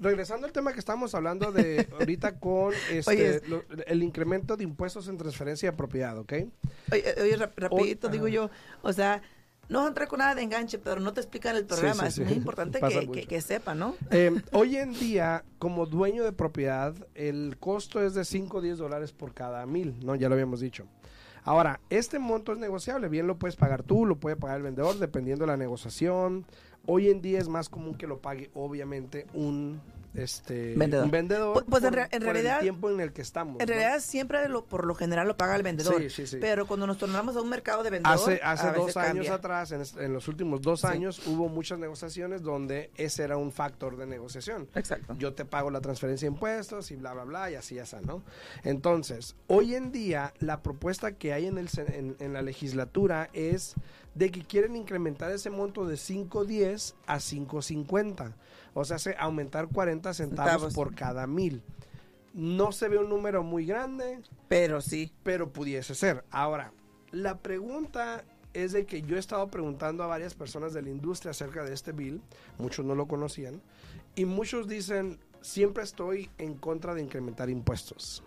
regresando 0.00 0.46
al 0.46 0.52
tema 0.52 0.72
que 0.72 0.78
estamos 0.78 1.14
hablando 1.14 1.52
de 1.52 1.88
ahorita 1.98 2.38
con 2.38 2.72
este, 2.90 3.10
Oye. 3.10 3.40
lo- 3.48 3.64
el 3.86 4.02
incremento 4.02 4.56
de 4.56 4.64
impuestos 4.64 5.08
en 5.08 5.16
transferencia 5.18 5.70
de 5.70 5.76
propiedad, 5.76 6.16
¿ok? 6.18 6.32
Oye, 6.92 7.04
oye, 7.22 7.36
rap- 7.36 7.58
rapidito 7.58 8.08
digo 8.08 8.28
yo, 8.28 8.50
o 8.82 8.92
sea, 8.92 9.22
no 9.68 9.82
vas 9.88 9.96
a 9.96 10.06
con 10.08 10.18
nada 10.18 10.34
de 10.34 10.42
enganche, 10.42 10.78
pero 10.78 11.00
no 11.00 11.12
te 11.12 11.20
explican 11.20 11.54
el 11.56 11.64
programa. 11.64 12.06
sí, 12.06 12.16
sí. 12.16 12.22
Es 12.22 12.28
muy 12.28 12.36
importante 12.36 12.80
que, 12.80 13.08
que, 13.12 13.26
que 13.26 13.40
sepan, 13.40 13.78
¿no? 13.78 13.94
Eh, 14.10 14.32
hoy 14.52 14.76
en 14.76 14.92
día, 14.94 15.44
como 15.60 15.86
dueño 15.86 16.24
de 16.24 16.32
propiedad, 16.32 16.94
el 17.14 17.56
costo 17.60 18.02
es 18.04 18.14
de 18.14 18.24
5 18.24 18.56
o 18.56 18.60
10 18.60 18.78
dólares 18.78 19.12
por 19.12 19.32
cada 19.32 19.64
mil, 19.66 19.94
¿no? 20.04 20.16
Ya 20.16 20.28
lo 20.28 20.34
habíamos 20.34 20.58
dicho. 20.60 20.86
Ahora, 21.44 21.80
este 21.88 22.18
monto 22.18 22.52
es 22.52 22.58
negociable, 22.58 23.08
bien 23.08 23.26
lo 23.26 23.38
puedes 23.38 23.56
pagar 23.56 23.82
tú, 23.82 24.04
lo 24.04 24.16
puede 24.16 24.36
pagar 24.36 24.58
el 24.58 24.62
vendedor, 24.64 24.98
dependiendo 24.98 25.44
de 25.44 25.52
la 25.52 25.56
negociación. 25.56 26.44
Hoy 26.86 27.08
en 27.10 27.20
día 27.20 27.38
es 27.38 27.48
más 27.48 27.68
común 27.68 27.94
que 27.94 28.06
lo 28.06 28.18
pague, 28.20 28.50
obviamente, 28.54 29.26
un, 29.34 29.80
este, 30.14 30.74
Vendedor. 30.76 31.04
un 31.04 31.10
vendedor. 31.10 31.52
Pues- 31.54 31.66
pues 31.68 31.82
en 31.84 31.88
por- 31.90 31.96
rea- 31.96 32.08
en 32.10 32.22
por 32.22 32.32
realidad- 32.32 32.56
el 32.56 32.62
tiempo 32.62 32.90
en 32.90 33.00
el 33.00 33.12
que 33.12 33.22
estamos. 33.22 33.60
En 33.60 33.66
¿no? 33.68 33.72
realidad 33.74 34.00
siempre 34.00 34.48
lo, 34.48 34.64
por 34.64 34.86
lo 34.86 34.94
general 34.94 35.28
lo 35.28 35.36
paga 35.36 35.56
el 35.56 35.62
vendedor. 35.62 36.00
Sí, 36.02 36.10
sí, 36.10 36.26
sí. 36.26 36.38
Pero 36.40 36.66
cuando 36.66 36.86
nos 36.86 36.98
tornamos 36.98 37.36
a 37.36 37.40
un 37.40 37.48
mercado 37.48 37.82
de 37.82 37.90
vendedor, 37.90 38.14
Hace, 38.18 38.40
hace 38.42 38.66
a 38.66 38.72
dos 38.72 38.96
años 38.96 39.26
cambia. 39.26 39.34
atrás, 39.34 39.72
en, 39.72 39.82
en 40.04 40.12
los 40.12 40.26
últimos 40.28 40.60
dos 40.62 40.84
años, 40.84 41.26
hubo 41.26 41.48
muchas 41.48 41.78
negociaciones 41.78 42.42
donde 42.42 42.90
ese 42.96 43.22
era 43.24 43.36
un 43.36 43.52
factor 43.52 43.96
de 43.96 44.06
negociación. 44.06 44.68
Exacto. 44.74 45.14
yo 45.18 45.34
te 45.34 45.44
pago 45.44 45.70
la 45.70 45.80
transferencia 45.80 46.28
de 46.28 46.34
impuestos 46.34 46.90
y 46.90 46.96
bla, 46.96 47.12
bla, 47.14 47.24
bla, 47.24 47.50
y 47.50 47.54
así, 47.54 47.78
así, 47.78 47.96
¿no? 48.04 48.22
Entonces, 48.64 49.36
hoy 49.46 49.74
en 49.74 49.92
día, 49.92 50.32
la 50.38 50.62
propuesta 50.62 51.12
que 51.12 51.32
hay 51.32 51.46
en, 51.46 51.58
el, 51.58 51.68
en, 51.88 52.16
en 52.18 52.32
la 52.32 52.42
legislatura 52.42 53.30
es 53.32 53.74
de 54.14 54.30
que 54.30 54.42
quieren 54.44 54.74
incrementar 54.76 55.30
ese 55.30 55.50
monto 55.50 55.86
de 55.86 55.94
5.10 55.96 56.94
a 57.06 57.16
5.50. 57.18 58.32
O 58.74 58.84
sea, 58.84 58.98
se 58.98 59.16
aumentar 59.18 59.68
40 59.68 60.14
centavos, 60.14 60.50
Centavos. 60.52 60.74
por 60.74 60.94
cada 60.94 61.26
mil. 61.26 61.62
No 62.32 62.70
se 62.72 62.88
ve 62.88 62.98
un 62.98 63.08
número 63.08 63.42
muy 63.42 63.66
grande, 63.66 64.20
Pero 64.48 64.80
sí. 64.80 65.12
pero 65.24 65.52
pudiese 65.52 65.94
ser. 65.94 66.24
Ahora, 66.30 66.72
la 67.10 67.38
pregunta 67.38 68.24
es 68.54 68.72
de 68.72 68.86
que 68.86 69.02
yo 69.02 69.16
he 69.16 69.18
estado 69.18 69.48
preguntando 69.48 70.04
a 70.04 70.06
varias 70.06 70.34
personas 70.34 70.72
de 70.72 70.82
la 70.82 70.90
industria 70.90 71.32
acerca 71.32 71.64
de 71.64 71.72
este 71.74 71.92
bill, 71.92 72.20
muchos 72.58 72.84
no 72.84 72.94
lo 72.94 73.06
conocían, 73.08 73.60
y 74.14 74.24
muchos 74.26 74.68
dicen, 74.68 75.18
siempre 75.40 75.82
estoy 75.82 76.30
en 76.38 76.54
contra 76.54 76.94
de 76.94 77.02
incrementar 77.02 77.50
impuestos. 77.50 78.22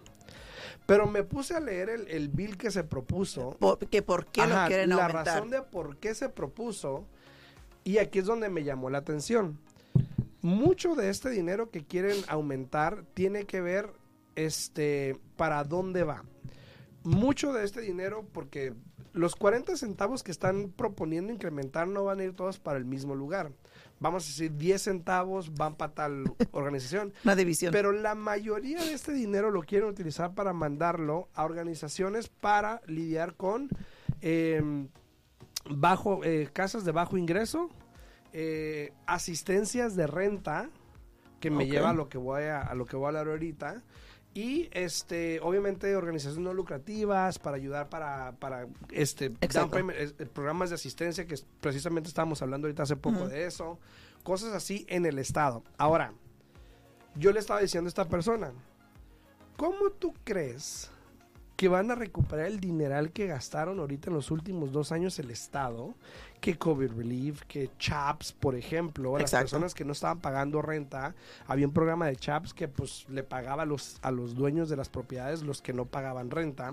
Pero 0.85 1.07
me 1.07 1.23
puse 1.23 1.55
a 1.55 1.59
leer 1.61 1.89
el, 1.89 2.07
el 2.09 2.27
bill 2.27 2.57
que 2.57 2.71
se 2.71 2.83
propuso. 2.83 3.51
Por, 3.59 3.77
que 3.87 4.01
¿Por 4.01 4.25
qué 4.27 4.41
Ajá, 4.41 4.63
lo 4.63 4.67
quieren 4.67 4.89
la 4.89 4.95
aumentar? 5.05 5.25
razón 5.27 5.49
de 5.49 5.61
por 5.61 5.95
qué 5.97 6.13
se 6.13 6.27
propuso, 6.27 7.05
y 7.85 7.99
aquí 7.99 8.19
es 8.19 8.25
donde 8.25 8.49
me 8.49 8.65
llamó 8.65 8.89
la 8.89 8.97
atención. 8.97 9.57
Mucho 10.43 10.93
de 10.93 11.09
este 11.09 11.29
dinero 11.29 11.71
que 11.71 11.85
quieren 11.85 12.17
aumentar 12.27 13.05
tiene 13.13 13.45
que 13.45 13.61
ver 13.61 13.89
este 14.35 15.17
para 15.37 15.63
dónde 15.63 16.03
va. 16.03 16.25
Mucho 17.03 17.53
de 17.53 17.63
este 17.63 17.79
dinero 17.79 18.27
porque 18.33 18.73
los 19.13 19.37
40 19.37 19.77
centavos 19.77 20.21
que 20.21 20.31
están 20.31 20.73
proponiendo 20.75 21.31
incrementar 21.31 21.87
no 21.87 22.03
van 22.03 22.19
a 22.19 22.25
ir 22.25 22.33
todos 22.33 22.59
para 22.59 22.77
el 22.77 22.83
mismo 22.83 23.15
lugar. 23.15 23.53
Vamos 24.01 24.25
a 24.25 24.27
decir 24.27 24.57
10 24.57 24.81
centavos 24.81 25.53
van 25.53 25.75
para 25.75 25.93
tal 25.93 26.25
organización. 26.51 27.13
Una 27.23 27.37
división. 27.37 27.71
Pero 27.71 27.93
la 27.93 28.13
mayoría 28.13 28.83
de 28.83 28.91
este 28.91 29.13
dinero 29.13 29.49
lo 29.49 29.61
quieren 29.61 29.87
utilizar 29.87 30.35
para 30.35 30.51
mandarlo 30.51 31.29
a 31.35 31.45
organizaciones 31.45 32.27
para 32.27 32.81
lidiar 32.85 33.35
con 33.35 33.69
eh, 34.19 34.61
bajo 35.69 36.21
eh, 36.25 36.49
casas 36.51 36.83
de 36.83 36.91
bajo 36.91 37.17
ingreso, 37.17 37.69
eh, 38.33 38.91
asistencias 39.05 39.95
de 39.95 40.07
renta, 40.07 40.69
que 41.39 41.51
me 41.51 41.67
lleva 41.67 41.91
a 41.91 41.93
lo 41.93 42.09
que 42.09 42.17
voy 42.17 42.43
a, 42.43 42.61
a 42.61 42.73
lo 42.73 42.85
que 42.85 42.95
voy 42.95 43.05
a 43.05 43.07
hablar 43.09 43.27
ahorita. 43.27 43.83
Y 44.33 44.69
este, 44.71 45.39
obviamente 45.41 45.95
organizaciones 45.95 46.43
no 46.43 46.53
lucrativas 46.53 47.37
para 47.37 47.57
ayudar 47.57 47.89
para, 47.89 48.31
para 48.39 48.67
este 48.89 49.29
payment, 49.29 49.95
eh, 49.95 50.25
programas 50.25 50.69
de 50.69 50.75
asistencia 50.75 51.27
que 51.27 51.35
precisamente 51.61 52.09
estábamos 52.09 52.41
hablando 52.41 52.65
ahorita 52.65 52.83
hace 52.83 52.95
poco 52.95 53.27
de 53.27 53.45
eso, 53.45 53.77
cosas 54.23 54.53
así 54.53 54.87
en 54.89 55.05
el 55.05 55.19
estado. 55.19 55.63
Ahora, 55.77 56.13
yo 57.15 57.31
le 57.31 57.39
estaba 57.39 57.59
diciendo 57.61 57.87
a 57.87 57.89
esta 57.89 58.09
persona, 58.09 58.51
¿cómo 59.55 59.91
tú 59.91 60.15
crees 60.23 60.89
que 61.63 61.69
van 61.69 61.89
a 61.91 61.95
recuperar 61.95 62.47
el 62.47 62.59
dineral 62.59 63.13
que 63.13 63.25
gastaron 63.25 63.79
ahorita 63.79 64.09
en 64.09 64.15
los 64.15 64.31
últimos 64.31 64.73
dos 64.73 64.91
años 64.91 65.17
el 65.19 65.31
Estado? 65.31 65.95
Que 66.41 66.57
COVID 66.57 66.91
Relief, 66.91 67.43
que 67.43 67.69
CHAPS, 67.79 68.33
por 68.33 68.55
ejemplo, 68.55 69.13
las 69.13 69.31
Exacto. 69.31 69.43
personas 69.45 69.73
que 69.73 69.85
no 69.85 69.93
estaban 69.93 70.19
pagando 70.19 70.61
renta, 70.61 71.15
había 71.47 71.65
un 71.65 71.71
programa 71.71 72.07
de 72.07 72.17
CHAPS 72.17 72.53
que 72.53 72.67
pues 72.67 73.05
le 73.07 73.23
pagaba 73.23 73.63
a 73.63 73.65
los, 73.65 73.97
a 74.01 74.11
los 74.11 74.35
dueños 74.35 74.67
de 74.67 74.75
las 74.75 74.89
propiedades 74.89 75.41
los 75.41 75.61
que 75.61 75.71
no 75.71 75.85
pagaban 75.85 76.31
renta. 76.31 76.69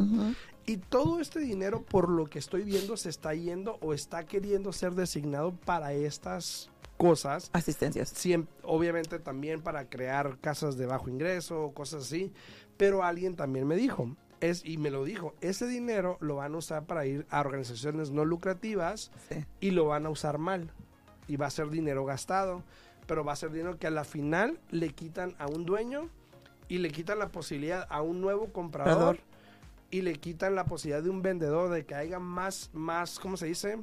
Y 0.66 0.78
todo 0.78 1.20
este 1.20 1.38
dinero, 1.38 1.84
por 1.84 2.08
lo 2.08 2.26
que 2.26 2.40
estoy 2.40 2.64
viendo, 2.64 2.96
se 2.96 3.10
está 3.10 3.32
yendo 3.32 3.78
o 3.82 3.94
está 3.94 4.24
queriendo 4.24 4.72
ser 4.72 4.94
designado 4.94 5.52
para 5.52 5.92
estas 5.92 6.68
cosas 6.96 7.48
Asistencias. 7.52 8.12
Obviamente 8.64 9.20
también 9.20 9.62
para 9.62 9.88
crear 9.88 10.38
casas 10.40 10.76
de 10.76 10.86
bajo 10.86 11.08
ingreso 11.08 11.66
o 11.66 11.74
cosas 11.74 12.02
así, 12.02 12.32
pero 12.76 13.04
alguien 13.04 13.36
también 13.36 13.68
me 13.68 13.76
dijo, 13.76 14.16
es, 14.40 14.64
y 14.64 14.76
me 14.78 14.90
lo 14.90 15.04
dijo, 15.04 15.34
ese 15.40 15.66
dinero 15.66 16.16
lo 16.20 16.36
van 16.36 16.54
a 16.54 16.58
usar 16.58 16.84
para 16.86 17.04
ir 17.06 17.26
a 17.30 17.40
organizaciones 17.40 18.10
no 18.10 18.24
lucrativas 18.24 19.10
Sí. 19.28 19.44
y 19.60 19.70
lo 19.72 19.86
van 19.86 20.06
a 20.06 20.10
usar 20.10 20.38
mal, 20.38 20.70
y 21.28 21.36
va 21.36 21.46
a 21.46 21.50
ser 21.50 21.68
dinero 21.70 22.04
gastado, 22.04 22.62
pero 23.06 23.24
va 23.24 23.32
a 23.32 23.36
ser 23.36 23.50
dinero 23.52 23.78
que 23.78 23.86
a 23.86 23.90
la 23.90 24.04
final 24.04 24.58
le 24.70 24.90
quitan 24.90 25.34
a 25.38 25.46
un 25.46 25.64
dueño 25.66 26.08
y 26.68 26.78
le 26.78 26.90
quitan 26.90 27.18
la 27.18 27.28
posibilidad 27.28 27.86
a 27.90 28.00
un 28.02 28.20
nuevo 28.20 28.52
comprador 28.52 29.16
Comprador. 29.16 29.18
y 29.90 30.02
le 30.02 30.14
quitan 30.14 30.54
la 30.54 30.64
posibilidad 30.64 31.02
de 31.02 31.10
un 31.10 31.20
vendedor 31.22 31.70
de 31.70 31.84
que 31.84 31.94
haya 31.96 32.18
más, 32.18 32.70
más, 32.72 33.18
¿cómo 33.18 33.36
se 33.36 33.46
dice? 33.46 33.78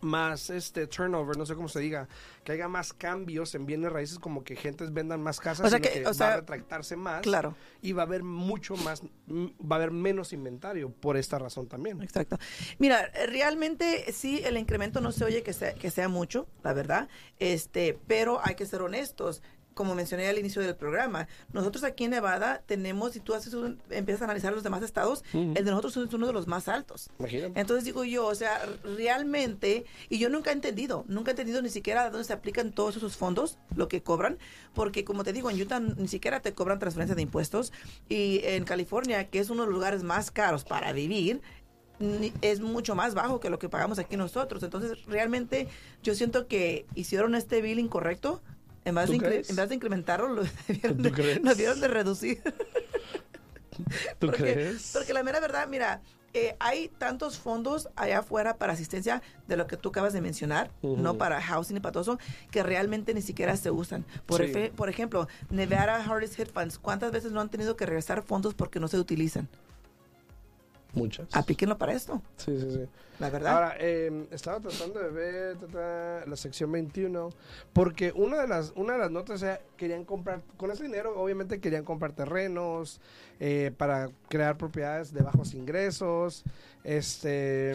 Más 0.00 0.48
este 0.50 0.86
turnover, 0.86 1.36
no 1.36 1.44
sé 1.44 1.54
cómo 1.56 1.68
se 1.68 1.80
diga, 1.80 2.08
que 2.44 2.52
haya 2.52 2.68
más 2.68 2.92
cambios 2.92 3.54
en 3.56 3.66
bienes 3.66 3.90
raíces, 3.92 4.18
como 4.20 4.44
que 4.44 4.54
gentes 4.54 4.92
vendan 4.92 5.20
más 5.22 5.40
casas, 5.40 5.66
O 5.66 5.70
sea 5.70 5.80
que- 5.80 5.90
que, 5.90 6.00
o 6.02 6.04
va 6.06 6.14
sea, 6.14 6.34
a 6.34 6.36
retractarse 6.36 6.94
más 6.96 7.22
Claro. 7.22 7.56
y 7.82 7.92
va 7.92 8.02
a 8.02 8.06
haber 8.06 8.22
mucho 8.22 8.76
más, 8.76 9.02
va 9.28 9.74
a 9.74 9.78
haber 9.78 9.90
menos 9.90 10.32
inventario 10.32 10.90
por 10.90 11.16
esta 11.16 11.38
razón 11.38 11.66
también. 11.66 12.00
Exacto. 12.02 12.38
Mira, 12.78 13.10
realmente 13.26 14.12
sí, 14.12 14.40
el 14.44 14.56
incremento 14.56 15.00
no 15.00 15.10
se 15.12 15.24
oye 15.24 15.42
que 15.42 15.52
sea, 15.52 15.74
que 15.74 15.90
sea 15.90 16.08
mucho, 16.08 16.46
la 16.62 16.72
verdad, 16.72 17.08
este, 17.40 17.98
pero 18.06 18.40
hay 18.44 18.54
que 18.54 18.66
ser 18.66 18.82
honestos. 18.82 19.42
Como 19.78 19.94
mencioné 19.94 20.26
al 20.26 20.36
inicio 20.40 20.60
del 20.60 20.74
programa, 20.74 21.28
nosotros 21.52 21.84
aquí 21.84 22.02
en 22.02 22.10
Nevada 22.10 22.64
tenemos, 22.66 23.12
si 23.12 23.20
tú 23.20 23.32
haces 23.32 23.54
un- 23.54 23.80
empiezas 23.90 24.22
a 24.22 24.24
analizar 24.24 24.52
los 24.52 24.64
demás 24.64 24.82
estados, 24.82 25.22
el 25.32 25.54
de 25.54 25.62
nosotros 25.62 25.96
es 25.96 26.12
uno 26.12 26.26
de 26.26 26.32
los 26.32 26.48
más 26.48 26.66
altos. 26.66 27.10
Imagínate. 27.20 27.60
Entonces 27.60 27.84
digo 27.84 28.02
yo, 28.02 28.26
o 28.26 28.34
sea, 28.34 28.60
realmente, 28.82 29.84
y 30.08 30.18
yo 30.18 30.30
nunca 30.30 30.50
he 30.50 30.52
entendido, 30.52 31.04
nunca 31.06 31.30
he 31.30 31.34
entendido 31.34 31.62
ni 31.62 31.68
siquiera 31.68 32.02
de 32.02 32.10
dónde 32.10 32.24
se 32.24 32.32
aplican 32.32 32.72
todos 32.72 32.96
esos 32.96 33.16
fondos, 33.16 33.56
lo 33.76 33.86
que 33.86 34.02
cobran, 34.02 34.38
porque 34.74 35.04
como 35.04 35.22
te 35.22 35.32
digo, 35.32 35.48
en 35.48 35.62
Utah 35.62 35.78
ni 35.78 36.08
siquiera 36.08 36.40
te 36.40 36.54
cobran 36.54 36.80
transferencia 36.80 37.14
de 37.14 37.22
impuestos, 37.22 37.72
y 38.08 38.40
en 38.42 38.64
California, 38.64 39.28
que 39.30 39.38
es 39.38 39.48
uno 39.48 39.62
de 39.62 39.66
los 39.68 39.74
lugares 39.76 40.02
más 40.02 40.32
caros 40.32 40.64
para 40.64 40.92
vivir, 40.92 41.40
es 42.42 42.58
mucho 42.58 42.96
más 42.96 43.14
bajo 43.14 43.38
que 43.38 43.48
lo 43.48 43.60
que 43.60 43.68
pagamos 43.68 44.00
aquí 44.00 44.16
nosotros. 44.16 44.64
Entonces, 44.64 45.04
realmente, 45.06 45.68
yo 46.02 46.16
siento 46.16 46.48
que 46.48 46.84
hicieron 46.96 47.36
este 47.36 47.62
bill 47.62 47.78
incorrecto. 47.78 48.42
En 48.88 48.94
vez, 48.94 49.06
¿Tú 49.06 49.18
de, 49.18 49.44
en 49.48 49.56
vez 49.56 49.68
de 49.68 49.74
incrementarlo, 49.74 50.28
lo 50.28 50.42
debieron 50.68 50.96
¿Tú 50.96 51.02
de, 51.02 51.12
crees? 51.12 51.42
lo 51.42 51.50
debieron 51.50 51.80
de 51.80 51.88
reducir. 51.88 52.42
¿Tú 54.18 54.26
porque, 54.26 54.52
crees? 54.54 54.90
Porque 54.92 55.12
la 55.12 55.22
mera 55.22 55.38
verdad, 55.40 55.68
mira, 55.68 56.00
eh, 56.34 56.56
hay 56.58 56.88
tantos 56.88 57.38
fondos 57.38 57.88
allá 57.96 58.18
afuera 58.20 58.56
para 58.56 58.72
asistencia 58.72 59.22
de 59.46 59.56
lo 59.56 59.66
que 59.66 59.76
tú 59.76 59.90
acabas 59.90 60.12
de 60.12 60.20
mencionar, 60.20 60.70
no 60.82 61.16
para 61.16 61.40
housing 61.40 61.76
y 61.76 61.80
para 61.80 61.92
todo 61.92 62.02
eso, 62.02 62.18
que 62.50 62.62
realmente 62.62 63.14
ni 63.14 63.22
siquiera 63.22 63.56
se 63.56 63.70
usan. 63.70 64.04
Por, 64.26 64.44
Sí. 64.44 64.52
efe- 64.52 64.70
por 64.72 64.88
ejemplo, 64.88 65.28
Nevada 65.50 66.02
Hardest 66.04 66.34
Hit 66.36 66.52
Funds, 66.52 66.78
¿cuántas 66.78 67.12
veces 67.12 67.32
no 67.32 67.40
han 67.40 67.50
tenido 67.50 67.76
que 67.76 67.86
regresar 67.86 68.22
fondos 68.22 68.54
porque 68.54 68.80
no 68.80 68.88
se 68.88 68.98
utilizan? 68.98 69.48
Muchas. 70.94 71.28
Aplíquenlo 71.36 71.76
para 71.76 71.92
esto, 71.92 72.22
Sí, 72.36 72.58
sí, 72.58 72.70
sí. 72.70 72.80
la 73.20 73.28
verdad. 73.28 73.52
Ahora, 73.54 73.76
eh, 73.78 74.26
estaba 74.30 74.58
tratando 74.58 75.00
de 75.00 75.10
ver 75.10 75.56
la 76.26 76.36
sección 76.36 76.72
21, 76.72 77.30
porque 77.74 78.10
una 78.16 78.40
de 78.40 78.48
las, 78.48 78.72
una 78.74 78.94
de 78.94 78.98
las 79.00 79.10
notas, 79.10 79.40
sea, 79.40 79.60
querían 79.76 80.04
comprar, 80.04 80.40
con 80.56 80.70
ese 80.70 80.84
dinero 80.84 81.12
obviamente 81.20 81.60
querían 81.60 81.84
comprar 81.84 82.12
terrenos 82.12 83.00
eh, 83.38 83.70
para 83.76 84.08
crear 84.28 84.56
propiedades 84.56 85.12
de 85.12 85.22
bajos 85.22 85.52
ingresos, 85.52 86.42
este, 86.84 87.74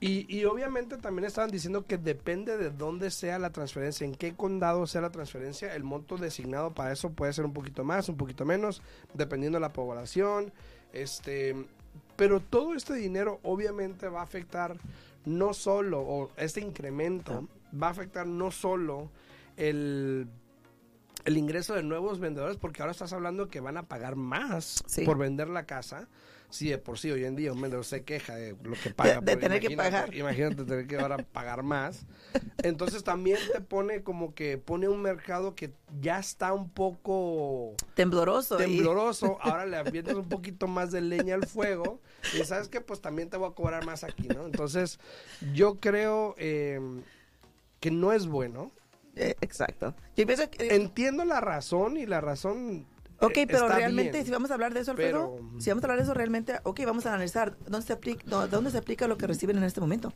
y, 0.00 0.32
y 0.32 0.44
obviamente 0.44 0.96
también 0.96 1.24
estaban 1.24 1.50
diciendo 1.50 1.86
que 1.86 1.98
depende 1.98 2.56
de 2.56 2.70
dónde 2.70 3.10
sea 3.10 3.40
la 3.40 3.50
transferencia, 3.50 4.04
en 4.04 4.14
qué 4.14 4.34
condado 4.34 4.86
sea 4.86 5.00
la 5.00 5.10
transferencia, 5.10 5.74
el 5.74 5.82
monto 5.82 6.16
designado 6.16 6.72
para 6.72 6.92
eso 6.92 7.10
puede 7.10 7.32
ser 7.32 7.44
un 7.44 7.52
poquito 7.52 7.82
más, 7.82 8.08
un 8.08 8.16
poquito 8.16 8.44
menos, 8.44 8.80
dependiendo 9.12 9.56
de 9.56 9.62
la 9.62 9.72
población, 9.72 10.52
este, 10.92 11.66
pero 12.18 12.40
todo 12.40 12.74
este 12.74 12.94
dinero 12.94 13.38
obviamente 13.44 14.08
va 14.08 14.20
a 14.20 14.24
afectar 14.24 14.76
no 15.24 15.54
solo, 15.54 16.00
o 16.00 16.30
este 16.36 16.60
incremento 16.60 17.46
va 17.80 17.86
a 17.86 17.90
afectar 17.90 18.26
no 18.26 18.50
solo 18.50 19.08
el, 19.56 20.26
el 21.24 21.36
ingreso 21.38 21.74
de 21.74 21.84
nuevos 21.84 22.18
vendedores, 22.18 22.56
porque 22.56 22.82
ahora 22.82 22.90
estás 22.90 23.12
hablando 23.12 23.48
que 23.48 23.60
van 23.60 23.76
a 23.76 23.84
pagar 23.84 24.16
más 24.16 24.82
Sí. 24.86 25.04
por 25.04 25.16
vender 25.16 25.48
la 25.48 25.64
casa. 25.64 26.08
Si 26.50 26.70
de 26.70 26.78
por 26.78 26.98
sí 26.98 27.10
hoy 27.10 27.24
en 27.24 27.36
día 27.36 27.52
un 27.52 27.60
vendedor 27.60 27.84
se 27.84 28.04
queja 28.04 28.34
de 28.34 28.56
lo 28.62 28.72
que 28.82 28.88
paga. 28.90 29.20
de 29.20 29.32
por- 29.32 29.40
tener 29.40 29.60
que 29.60 29.76
pagar. 29.76 30.14
Imagínate 30.14 30.64
tener 30.64 30.86
que 30.86 30.96
ahora 30.98 31.18
pagar 31.18 31.62
más. 31.62 32.06
Entonces 32.62 33.04
también 33.04 33.38
te 33.52 33.60
pone 33.60 34.02
como 34.02 34.34
que 34.34 34.56
pone 34.56 34.88
un 34.88 35.02
mercado 35.02 35.54
que 35.54 35.72
ya 36.00 36.18
está 36.18 36.54
un 36.54 36.70
poco 36.70 37.74
Tembloroso. 37.94 38.56
y- 38.56 38.64
tembloroso, 38.64 39.36
ahora 39.42 39.66
le 39.66 39.76
avientas 39.76 40.14
un 40.14 40.28
poquito 40.28 40.66
más 40.68 40.90
de 40.90 41.02
leña 41.02 41.34
al 41.34 41.46
fuego 41.46 42.00
y 42.34 42.42
sabes 42.44 42.68
que 42.68 42.80
pues 42.80 43.00
también 43.02 43.28
te 43.28 43.36
voy 43.36 43.50
a 43.50 43.54
cobrar 43.54 43.84
más 43.84 44.02
aquí, 44.02 44.28
¿no? 44.28 44.46
Entonces 44.46 44.98
yo 45.52 45.76
creo 45.80 46.34
eh, 46.38 46.80
que 47.80 47.90
no 47.90 48.12
es 48.12 48.26
bueno. 48.26 48.72
Eh, 49.16 49.34
exacto. 49.42 49.94
Yo 50.16 50.26
pienso 50.26 50.48
que... 50.50 50.74
Entiendo 50.76 51.24
la 51.24 51.40
razón 51.40 51.96
y 51.98 52.06
la 52.06 52.20
razón... 52.22 52.86
Ok, 53.20 53.36
eh, 53.36 53.46
pero 53.46 53.64
está 53.64 53.76
realmente, 53.76 54.12
bien. 54.12 54.24
si 54.24 54.30
vamos 54.30 54.50
a 54.50 54.54
hablar 54.54 54.72
de 54.74 54.80
eso, 54.80 54.92
Alfredo, 54.92 55.34
Pero- 55.36 55.60
si 55.60 55.70
vamos 55.70 55.82
a 55.82 55.86
hablar 55.86 55.98
de 55.98 56.04
eso 56.04 56.14
realmente, 56.14 56.60
ok, 56.62 56.80
vamos 56.86 57.04
a 57.06 57.10
analizar 57.14 57.56
dónde 57.66 57.86
se 57.86 57.92
aplica, 57.92 58.22
dó- 58.26 58.46
dónde 58.48 58.70
se 58.70 58.78
aplica 58.78 59.08
lo 59.08 59.18
que 59.18 59.26
reciben 59.26 59.56
en 59.58 59.64
este 59.64 59.80
momento. 59.80 60.12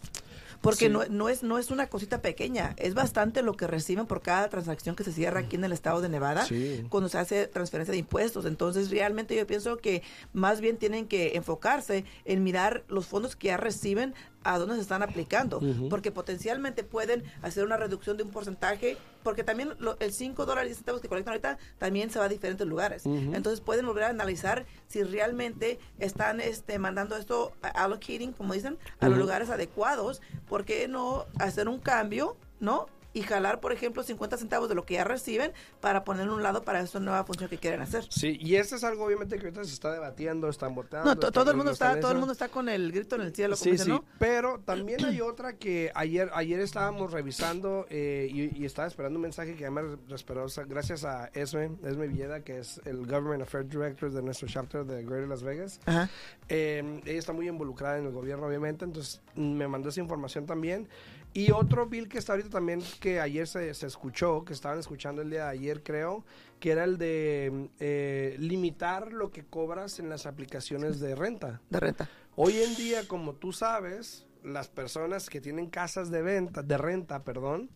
Porque 0.63 0.87
Sí. 0.87 0.91
no, 0.91 1.05
no, 1.11 1.29
es, 1.29 1.43
no 1.43 1.59
es 1.59 1.71
una 1.71 1.89
cosita 1.89 2.23
pequeña, 2.23 2.75
es 2.79 2.95
bastante 2.95 3.43
lo 3.43 3.55
que 3.55 3.67
reciben 3.67 4.07
por 4.07 4.23
cada 4.23 4.49
transacción 4.49 4.97
que 4.97 5.05
se 5.05 5.13
cierra 5.13 5.41
aquí 5.41 5.57
en 5.57 5.65
el 5.65 5.73
estado 5.73 6.01
de 6.01 6.09
Nevada 6.09 6.47
Sí. 6.47 6.87
cuando 6.89 7.09
se 7.11 7.19
hace 7.19 7.47
transferencia 7.49 7.93
de 7.93 7.99
impuestos. 7.99 8.47
Entonces, 8.47 8.91
realmente 8.91 9.37
yo 9.37 9.47
pienso 9.47 9.77
que 9.77 10.03
más 10.33 10.61
bien 10.61 10.79
tienen 10.79 11.07
que 11.09 11.37
enfocarse 11.37 12.05
en 12.25 12.43
mirar 12.45 12.85
los 12.89 13.07
fondos 13.07 13.37
que 13.37 13.49
ya 13.49 13.57
reciben 13.59 14.15
a 14.45 14.59
dónde 14.59 14.75
se 14.75 14.81
están 14.81 15.05
aplicando, 15.05 15.61
porque 15.89 16.11
potencialmente 16.11 16.83
pueden 16.83 17.23
hacer 17.43 17.65
una 17.65 17.77
reducción 17.77 18.17
de 18.17 18.25
un 18.25 18.31
porcentaje, 18.31 18.97
porque 19.23 19.45
también 19.45 19.75
lo- 19.79 19.97
el 20.01 20.13
5 20.13 20.47
dólares 20.47 20.67
y 20.67 20.71
10 20.71 20.79
centavos 20.79 21.01
que 21.01 21.07
colectan 21.09 21.31
ahorita 21.35 21.59
también 21.79 22.11
se 22.11 22.19
va 22.19 22.25
a 22.25 22.29
diferentes 22.29 22.67
lugares. 22.67 23.07
Entonces 23.07 23.61
pueden 23.61 23.87
volver 23.87 24.03
a 24.03 24.09
analizar 24.09 24.67
si 24.89 25.05
realmente 25.05 25.79
están 26.01 26.41
este, 26.41 26.81
mandando 26.81 27.17
esto, 27.17 27.53
a- 27.63 27.85
allocating, 27.85 28.33
como 28.33 28.53
dicen, 28.55 28.79
a 28.99 29.09
los 29.09 29.17
lugares 29.19 29.49
adecuados, 29.49 30.21
¿por 30.53 30.67
qué 30.67 30.87
no 30.87 31.25
hacer 31.39 31.67
un 31.67 31.79
cambio, 31.79 32.37
no? 32.61 32.87
Y 33.15 33.23
jalar, 33.23 33.61
por 33.61 33.73
ejemplo, 33.73 34.03
50 34.03 34.37
centavos 34.39 34.69
de 34.69 34.75
lo 34.75 34.85
que 34.85 34.95
ya 34.95 35.05
reciben 35.05 35.53
para 35.81 36.05
ponerlo 36.05 36.33
a 36.33 36.37
un 36.37 36.43
lado 36.43 36.63
para 36.63 36.81
esa 36.81 36.99
nueva 37.01 37.25
función 37.25 37.51
que 37.51 37.59
quieren 37.59 37.81
hacer. 37.81 38.05
Sí, 38.09 38.39
y 38.41 38.57
esto 38.57 38.77
es 38.77 38.85
algo 38.85 39.05
obviamente 39.05 39.37
que 39.37 39.45
ahorita 39.47 39.65
se 39.65 39.75
está 39.75 39.93
debatiendo, 39.93 40.49
están 40.49 40.75
votando. 40.75 41.05
No, 41.07 41.13
están 41.13 41.33
todo 41.33 41.51
el 41.51 41.57
mundo 41.57 41.73
está, 41.73 42.01
todo 42.01 42.13
el 42.13 42.19
mundo 42.19 42.33
está 42.33 42.49
con 42.49 42.69
el 42.69 42.91
grito 42.93 43.17
en 43.17 43.23
el 43.23 43.35
cielo, 43.35 43.55
como 43.57 43.65
Sí, 43.65 43.71
dicen, 43.73 43.87
sí, 43.87 43.93
¿no? 43.93 44.05
pero 44.19 44.61
también 44.61 45.05
hay 45.05 45.21
otra 45.21 45.55
que 45.55 45.91
ayer 45.95 46.31
ayer 46.35 46.61
estábamos 46.61 47.13
revisando 47.13 47.87
eh, 47.91 48.29
y, 48.31 48.63
y 48.63 48.65
estaba 48.65 48.89
esperando 48.89 49.19
un 49.19 49.23
mensaje 49.23 49.55
que 49.55 49.63
ya 49.63 49.71
me 49.71 49.83
esperó, 50.15 50.45
o 50.45 50.49
sea, 50.49 50.65
gracias 50.65 51.05
a 51.05 51.27
Esme, 51.35 51.73
Esme 51.85 52.09
Villeda, 52.09 52.41
que 52.41 52.59
es 52.59 52.81
el 52.85 53.07
Government 53.07 53.43
Affairs 53.43 53.69
Director 53.69 54.11
de 54.11 54.23
nuestro 54.23 54.49
chapter 54.49 54.85
de 54.85 55.03
Greater 55.05 55.29
Las 55.29 55.43
Vegas. 55.43 55.81
Ajá. 55.87 56.09
Eh, 56.49 57.01
ella 57.05 57.19
está 57.19 57.33
muy 57.33 57.49
involucrada 57.49 57.99
en 57.99 58.07
el 58.07 58.13
gobierno, 58.13 58.47
obviamente, 58.47 58.85
entonces 58.85 59.21
me 59.35 59.69
mandó 59.69 59.89
esa 59.91 60.01
información 60.01 60.47
también. 60.47 60.89
Y 61.35 61.51
otro 61.51 61.87
bill 61.87 62.11
que 62.11 62.19
está 62.19 62.35
ahorita 62.35 62.51
también, 62.51 62.83
que 63.03 63.21
ayer 63.21 63.49
se, 63.49 63.75
se 63.75 63.87
escuchó, 63.87 64.45
que 64.45 64.53
estaban 64.53 64.79
escuchando 64.79 65.23
el 65.23 65.29
día 65.29 65.47
de 65.47 65.51
ayer, 65.51 65.83
creo, 65.83 66.25
que 66.61 66.71
era 66.71 66.85
el 66.85 66.99
de 66.99 67.69
eh, 67.81 68.37
limitar 68.39 69.13
lo 69.13 69.33
que 69.33 69.45
cobras 69.45 69.99
en 69.99 70.09
las 70.09 70.25
aplicaciones 70.25 71.01
de 71.01 71.17
renta. 71.17 71.61
De 71.69 71.81
renta. 71.81 72.09
Hoy 72.37 72.63
en 72.63 72.77
día, 72.77 73.09
como 73.09 73.35
tú 73.35 73.53
sabes, 73.53 74.25
las 74.45 74.69
personas 74.69 75.29
que 75.29 75.41
tienen 75.41 75.69
casas 75.69 76.13
de 76.13 76.23
venta, 76.23 76.63
de 76.63 76.79
renta, 76.79 77.25
perdón, 77.25 77.71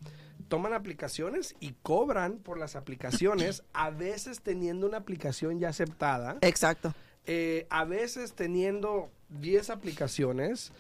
toman 0.47 0.73
aplicaciones 0.73 1.57
y 1.59 1.73
cobran 1.83 2.39
por 2.39 2.57
las 2.57 2.77
aplicaciones, 2.77 3.65
a 3.73 3.91
veces 3.91 4.43
teniendo 4.43 4.87
una 4.87 4.99
aplicación 4.99 5.59
ya 5.59 5.71
aceptada, 5.71 6.39
Exacto. 6.41 6.95
eh, 7.27 7.67
a 7.69 7.85
veces 7.85 8.35
teniendo 8.35 9.11
10 9.31 9.71
aplicaciones 9.71 10.71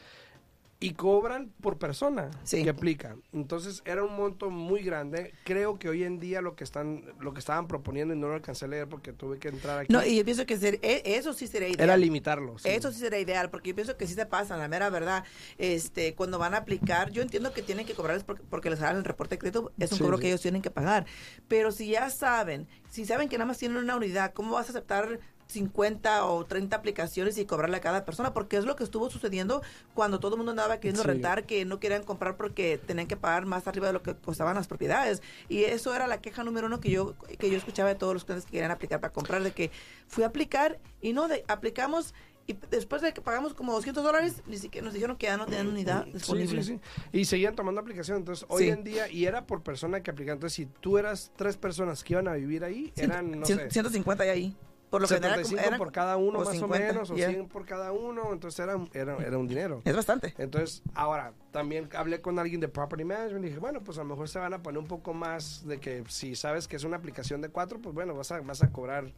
y 0.78 0.92
cobran 0.92 1.50
por 1.62 1.78
persona 1.78 2.30
Sí. 2.44 2.62
que 2.62 2.68
aplica. 2.68 3.16
Entonces 3.32 3.82
era 3.86 4.04
un 4.04 4.14
monto 4.14 4.50
muy 4.50 4.82
grande. 4.82 5.32
Creo 5.44 5.78
que 5.78 5.88
hoy 5.88 6.04
en 6.04 6.18
día 6.20 6.42
lo 6.42 6.54
que 6.54 6.64
están, 6.64 7.02
lo 7.18 7.32
que 7.32 7.40
estaban 7.40 7.66
proponiendo 7.66 8.12
y 8.14 8.18
no 8.18 8.28
lo 8.28 8.34
alcancé 8.34 8.66
a 8.66 8.68
leer 8.68 8.86
porque 8.86 9.14
tuve 9.14 9.38
que 9.38 9.48
entrar 9.48 9.78
aquí. 9.78 9.92
No, 9.92 10.04
y 10.04 10.16
yo 10.18 10.24
pienso 10.24 10.44
que 10.44 10.58
ser- 10.58 10.78
e- 10.82 11.02
eso 11.06 11.32
sí 11.32 11.46
sería 11.46 11.68
ideal. 11.68 11.80
era 11.88 11.96
limitarlo. 11.96 12.58
sí. 12.58 12.68
Eso 12.68 12.92
sí 12.92 12.98
sería 12.98 13.18
ideal, 13.20 13.48
porque 13.48 13.70
yo 13.70 13.74
pienso 13.74 13.96
que 13.96 14.06
sí 14.06 14.12
se 14.12 14.26
pasan, 14.26 14.58
la 14.58 14.68
mera 14.68 14.90
verdad. 14.90 15.24
Este, 15.56 16.14
cuando 16.14 16.38
van 16.38 16.52
a 16.52 16.58
aplicar, 16.58 17.10
yo 17.10 17.22
entiendo 17.22 17.52
que 17.54 17.62
tienen 17.62 17.86
que 17.86 17.94
cobrarles 17.94 18.24
porque, 18.24 18.42
porque 18.50 18.68
les 18.68 18.82
hagan 18.82 18.96
el 18.98 19.04
reporte 19.04 19.36
de 19.36 19.38
crédito, 19.38 19.72
es 19.78 19.92
un 19.92 19.98
Sí, 19.98 20.04
cobro 20.04 20.18
que 20.18 20.26
ellos 20.28 20.42
tienen 20.42 20.60
que 20.60 20.70
pagar. 20.70 21.06
Pero 21.48 21.72
si 21.72 21.88
ya 21.88 22.10
saben, 22.10 22.68
si 22.90 23.06
saben 23.06 23.30
que 23.30 23.38
nada 23.38 23.48
más 23.48 23.56
tienen 23.58 23.78
una 23.78 23.96
unidad, 23.96 24.34
¿cómo 24.34 24.52
vas 24.52 24.66
a 24.66 24.70
aceptar 24.70 25.20
50 25.48 26.24
o 26.26 26.44
30 26.44 26.76
aplicaciones 26.76 27.38
y 27.38 27.44
cobrarle 27.46 27.76
a 27.76 27.80
cada 27.80 28.04
persona? 28.04 28.34
Porque 28.34 28.56
es 28.56 28.64
lo 28.64 28.76
que 28.76 28.84
estuvo 28.84 29.10
sucediendo 29.10 29.62
cuando 29.94 30.20
todo 30.20 30.32
el 30.34 30.38
mundo 30.38 30.50
andaba 30.52 30.76
queriendo 30.78 31.02
Sí. 31.02 31.08
rentar, 31.08 31.44
que 31.46 31.64
no 31.64 31.80
querían 31.80 32.02
comprar 32.02 32.36
porque 32.36 32.78
tenían 32.78 33.06
que 33.06 33.16
pagar 33.16 33.46
más 33.46 33.66
arriba 33.68 33.86
de 33.88 33.92
lo 33.92 34.02
que 34.02 34.14
costaban 34.16 34.54
las 34.56 34.66
propiedades. 34.66 35.22
Y 35.48 35.64
eso 35.64 35.94
era 35.94 36.06
la 36.06 36.20
queja 36.20 36.44
número 36.44 36.66
uno 36.66 36.80
que 36.80 36.90
yo, 36.90 37.14
que 37.38 37.50
yo 37.50 37.56
escuchaba 37.56 37.88
de 37.88 37.94
todos 37.94 38.14
los 38.14 38.24
clientes 38.24 38.44
que 38.46 38.52
querían 38.52 38.70
aplicar 38.70 39.00
para 39.00 39.12
comprar, 39.12 39.42
de 39.42 39.52
que 39.52 39.70
fui 40.08 40.24
a 40.24 40.28
aplicar 40.28 40.78
y 41.00 41.12
no, 41.12 41.28
de, 41.28 41.44
aplicamos 41.48 42.14
y 42.48 42.56
después 42.70 43.02
de 43.02 43.12
que 43.12 43.20
pagamos 43.20 43.54
como 43.54 43.72
200 43.72 44.04
dólares, 44.04 44.42
ni 44.46 44.56
siquiera 44.56 44.84
nos 44.84 44.94
dijeron 44.94 45.16
que 45.16 45.26
ya 45.26 45.36
no 45.36 45.46
tenían 45.46 45.66
unidad 45.66 46.04
Sí, 46.04 46.12
disponible. 46.12 46.62
sí, 46.62 46.74
sí. 46.74 46.80
Y 47.18 47.24
seguían 47.24 47.56
tomando 47.56 47.80
aplicación. 47.80 48.18
Entonces, 48.18 48.46
hoy 48.48 48.64
Sí. 48.64 48.68
en 48.70 48.84
día, 48.84 49.08
y 49.08 49.24
era 49.24 49.46
por 49.48 49.64
persona 49.64 50.00
que 50.00 50.12
aplicaba. 50.12 50.34
Entonces, 50.34 50.54
si 50.54 50.66
tú 50.66 50.96
eras 50.96 51.32
tres 51.34 51.56
personas 51.56 52.04
que 52.04 52.12
iban 52.12 52.28
a 52.28 52.34
vivir 52.34 52.62
ahí, 52.62 52.92
eran, 52.94 53.40
no 53.40 53.46
Cien- 53.46 53.56
sé, 53.64 53.70
150 53.72 54.24
y 54.26 54.28
ahí. 54.28 54.56
Por 54.96 55.02
lo 55.02 55.08
general, 55.08 55.44
75 55.44 55.56
como 55.56 55.68
eran- 55.68 55.78
por 55.78 55.92
cada 55.92 56.16
uno, 56.16 56.38
más 56.40 56.50
50, 56.50 56.76
o 56.76 56.78
menos, 56.78 57.10
o 57.10 57.14
yeah. 57.14 57.28
100 57.28 57.48
por 57.48 57.64
cada 57.64 57.92
uno. 57.92 58.32
Entonces, 58.32 58.60
era, 58.60 58.76
era, 58.92 59.16
era 59.16 59.38
un 59.38 59.46
dinero. 59.48 59.82
Es 59.84 59.94
bastante. 59.94 60.34
Entonces, 60.38 60.82
ahora, 60.94 61.32
también 61.50 61.88
hablé 61.94 62.20
con 62.20 62.38
alguien 62.38 62.60
de 62.60 62.68
Property 62.68 63.04
Management 63.04 63.44
y 63.44 63.48
dije, 63.48 63.60
bueno, 63.60 63.82
pues 63.82 63.98
a 63.98 64.02
lo 64.02 64.08
mejor 64.08 64.28
se 64.28 64.38
van 64.38 64.54
a 64.54 64.62
poner 64.62 64.78
un 64.78 64.86
poco 64.86 65.14
más 65.14 65.66
de 65.66 65.78
que 65.78 66.04
si 66.08 66.34
sabes 66.36 66.68
que 66.68 66.76
es 66.76 66.84
una 66.84 66.96
aplicación 66.96 67.40
de 67.40 67.48
cuatro, 67.48 67.78
pues 67.80 67.94
bueno, 67.94 68.14
vas 68.14 68.32
a, 68.32 68.40
vas 68.40 68.62
a 68.62 68.70
cobrar 68.72 69.12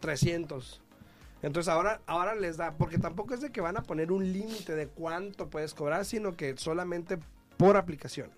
300. 0.00 0.80
Entonces 1.42 1.72
ahora, 1.72 2.00
ahora 2.06 2.34
les 2.34 2.56
da, 2.56 2.76
porque 2.76 2.98
tampoco 2.98 3.34
es 3.34 3.40
de 3.40 3.50
que 3.50 3.60
van 3.60 3.76
a 3.76 3.82
poner 3.82 4.12
un 4.12 4.32
límite 4.32 4.74
de 4.74 4.86
cuánto 4.86 5.50
puedes 5.50 5.74
cobrar, 5.74 6.04
sino 6.04 6.36
que 6.36 6.56
solamente 6.56 7.18
por 7.56 7.76
aplicación. 7.76 8.30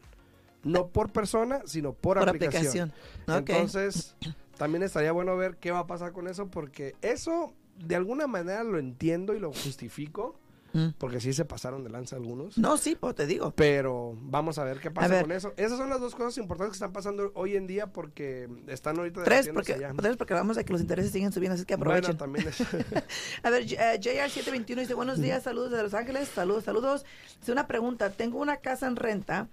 No 0.63 0.89
por 0.89 1.13
persona, 1.13 1.61
sino 1.67 1.93
por, 1.93 2.19
Por 2.19 2.29
aplicación. 2.31 2.93
Entonces, 3.27 4.17
también 4.57 4.83
estaría 4.83 5.13
bueno 5.13 5.37
ver 5.37 5.57
qué 5.57 5.71
va 5.71 5.81
a 5.81 5.87
pasar 5.87 6.13
con 6.13 6.29
eso, 6.29 6.49
porque 6.49 6.95
eso 7.03 7.53
de 7.79 7.97
alguna 7.97 8.27
manera 8.27 8.63
lo 8.65 8.79
entiendo 8.79 9.35
y 9.35 9.41
lo 9.41 9.53
justifico, 9.53 10.39
Mm. 10.75 10.89
porque 10.99 11.21
sí 11.21 11.33
se 11.33 11.45
pasaron 11.45 11.85
de 11.85 11.91
lanza 11.91 12.17
algunos. 12.17 12.59
No, 12.59 12.77
sí, 12.77 12.97
pues 12.99 13.15
te 13.15 13.27
digo. 13.27 13.53
Pero 13.57 14.17
vamos 14.21 14.59
a 14.59 14.65
ver 14.65 14.81
qué 14.81 14.91
pasa 14.91 15.21
con 15.23 15.33
eso. 15.33 15.55
Esas 15.57 15.79
son 15.79 15.89
las 15.89 16.01
dos 16.01 16.15
cosas 16.15 16.37
importantes 16.39 16.73
que 16.73 16.77
están 16.85 16.93
pasando 16.93 17.31
hoy 17.35 17.57
en 17.57 17.67
día 17.67 17.87
porque 17.93 18.49
están 18.67 18.99
ahorita 18.99 19.23
Tres, 19.25 19.49
porque, 19.55 19.75
allá. 19.75 19.93
tres, 19.97 20.17
porque 20.17 20.35
vamos 20.35 20.59
a 20.59 20.65
que 20.65 20.73
los 20.73 20.83
intereses 20.83 21.13
siguen 21.13 21.33
subiendo, 21.33 21.55
así 21.55 21.65
que 21.65 21.75
aprovechen. 21.75 22.17
Bueno, 22.17 22.19
también 22.19 22.49
es- 22.49 22.61
A 23.45 23.51
ver, 23.51 23.63
eh, 23.73 24.01
JR721 24.01 24.81
dice, 24.81 24.95
buenos 24.95 25.21
días, 25.21 25.45
saludos 25.45 25.71
de 25.71 25.83
Los 25.83 25.95
Ángeles, 25.95 26.29
saludos, 26.29 26.65
saludos. 26.65 27.05
Dice 27.39 27.53
una 27.53 27.67
pregunta, 27.67 28.11
tengo 28.11 28.39
una 28.41 28.57
casa 28.57 28.87
en 28.89 28.97
renta, 28.97 29.49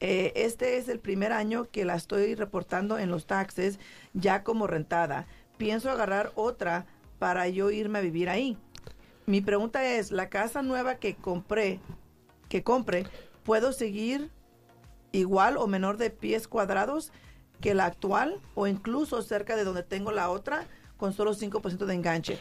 eh, 0.00 0.32
este 0.36 0.76
es 0.76 0.88
el 0.88 1.00
primer 1.00 1.32
año 1.32 1.68
que 1.70 1.84
la 1.86 1.94
estoy 1.96 2.34
reportando 2.34 2.98
en 2.98 3.10
los 3.10 3.26
taxes 3.26 3.78
ya 4.12 4.42
como 4.42 4.66
rentada. 4.66 5.26
Pienso 5.56 5.90
agarrar 5.90 6.32
otra 6.34 6.84
para 7.18 7.48
yo 7.48 7.70
irme 7.70 7.98
a 8.00 8.02
vivir 8.02 8.28
ahí. 8.28 8.58
Mi 9.26 9.40
pregunta 9.40 9.84
es, 9.84 10.12
la 10.12 10.28
casa 10.28 10.62
nueva 10.62 10.96
que 10.96 11.16
compré, 11.16 11.80
que 12.48 12.62
compre, 12.62 13.06
¿puedo 13.42 13.72
seguir 13.72 14.30
igual 15.10 15.56
o 15.56 15.66
menor 15.66 15.96
de 15.96 16.10
pies 16.10 16.46
cuadrados 16.46 17.12
que 17.60 17.74
la 17.74 17.86
actual 17.86 18.40
o 18.54 18.68
incluso 18.68 19.22
cerca 19.22 19.56
de 19.56 19.64
donde 19.64 19.82
tengo 19.82 20.12
la 20.12 20.30
otra 20.30 20.66
con 20.96 21.12
solo 21.12 21.34
5% 21.34 21.86
de 21.86 21.94
enganche? 21.94 22.38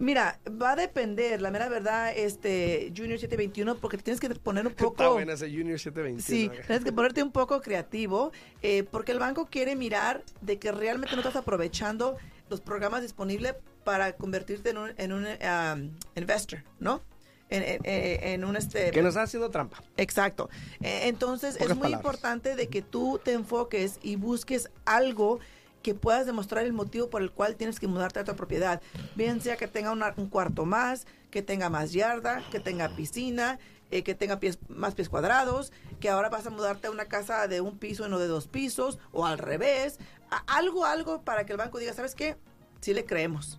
Mira, 0.00 0.40
va 0.60 0.72
a 0.72 0.76
depender, 0.76 1.40
la 1.40 1.50
mera 1.50 1.68
verdad, 1.68 2.12
este 2.16 2.92
Junior 2.96 3.18
721, 3.18 3.76
porque 3.76 3.98
tienes 3.98 4.20
que 4.20 4.28
poner 4.30 4.66
un 4.66 4.72
poco... 4.74 4.92
Está 4.92 5.08
buena 5.10 5.32
ese 5.34 5.46
Junior 5.48 5.78
721. 5.78 6.20
Sí, 6.22 6.50
tienes 6.66 6.84
que 6.84 6.92
ponerte 6.92 7.22
un 7.22 7.32
poco 7.32 7.60
creativo, 7.60 8.32
eh, 8.62 8.84
porque 8.90 9.12
el 9.12 9.20
banco 9.20 9.46
quiere 9.46 9.76
mirar 9.76 10.24
de 10.40 10.58
que 10.58 10.72
realmente 10.72 11.14
no 11.14 11.22
estás 11.22 11.36
aprovechando 11.36 12.16
los 12.48 12.60
programas 12.60 13.02
disponibles 13.02 13.54
para 13.88 14.12
convertirte 14.16 14.68
en 14.68 14.76
un, 14.76 14.90
en 14.98 15.12
un 15.14 15.24
um, 15.24 15.90
investor, 16.14 16.62
¿no? 16.78 17.00
En, 17.48 17.62
en- 17.62 17.80
en- 17.84 18.22
en 18.24 18.44
un 18.44 18.54
este 18.54 18.90
Que 18.90 19.00
nos 19.00 19.12
está 19.12 19.22
haciendo 19.22 19.48
trampa. 19.48 19.82
Exacto. 19.96 20.50
Eh, 20.82 21.08
Entonces 21.08 21.54
Pocas 21.54 21.70
es 21.70 21.74
muy 21.76 21.84
palabras. 21.84 22.00
importante 22.04 22.54
de 22.54 22.68
que 22.68 22.82
tú 22.82 23.18
te 23.24 23.32
enfoques 23.32 23.98
y 24.02 24.16
busques 24.16 24.68
algo 24.84 25.38
que 25.82 25.94
puedas 25.94 26.26
demostrar 26.26 26.64
el 26.66 26.74
motivo 26.74 27.08
por 27.08 27.22
el 27.22 27.30
cual 27.30 27.56
tienes 27.56 27.80
que 27.80 27.86
mudarte 27.86 28.18
a 28.18 28.22
otra 28.22 28.36
propiedad. 28.36 28.82
Bien 29.14 29.40
sea 29.40 29.56
que 29.56 29.68
tenga 29.68 29.90
una- 29.92 30.12
un 30.18 30.28
cuarto 30.28 30.66
más, 30.66 31.06
que 31.30 31.40
tenga 31.40 31.70
más 31.70 31.92
yarda, 31.94 32.42
que 32.50 32.60
tenga 32.60 32.90
piscina, 32.90 33.58
eh, 33.90 34.02
que 34.02 34.14
tenga 34.14 34.38
pies, 34.38 34.58
más 34.68 34.94
pies 34.94 35.08
cuadrados, 35.08 35.72
que 35.98 36.10
ahora 36.10 36.28
vas 36.28 36.46
a 36.46 36.50
mudarte 36.50 36.88
a 36.88 36.90
una 36.90 37.06
casa 37.06 37.48
de 37.48 37.62
un 37.62 37.78
piso 37.78 38.06
y 38.06 38.10
no 38.10 38.18
de 38.18 38.26
dos 38.26 38.48
pisos, 38.48 38.98
o 39.12 39.24
al 39.24 39.38
revés. 39.38 39.98
A- 40.30 40.44
algo, 40.58 40.84
algo 40.84 41.22
para 41.22 41.46
que 41.46 41.52
el 41.52 41.58
banco 41.58 41.78
diga, 41.78 41.94
¿sabes 41.94 42.14
qué? 42.14 42.36
Sí 42.82 42.92
le 42.92 43.06
creemos. 43.06 43.58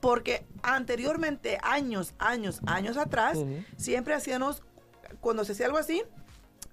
Porque 0.00 0.44
anteriormente, 0.62 1.58
años, 1.62 2.14
años, 2.18 2.60
años 2.66 2.96
atrás, 2.96 3.38
siempre 3.76 4.14
hacíamos, 4.14 4.62
cuando 5.20 5.44
se 5.44 5.52
hacía 5.52 5.66
algo 5.66 5.78
así, 5.78 6.02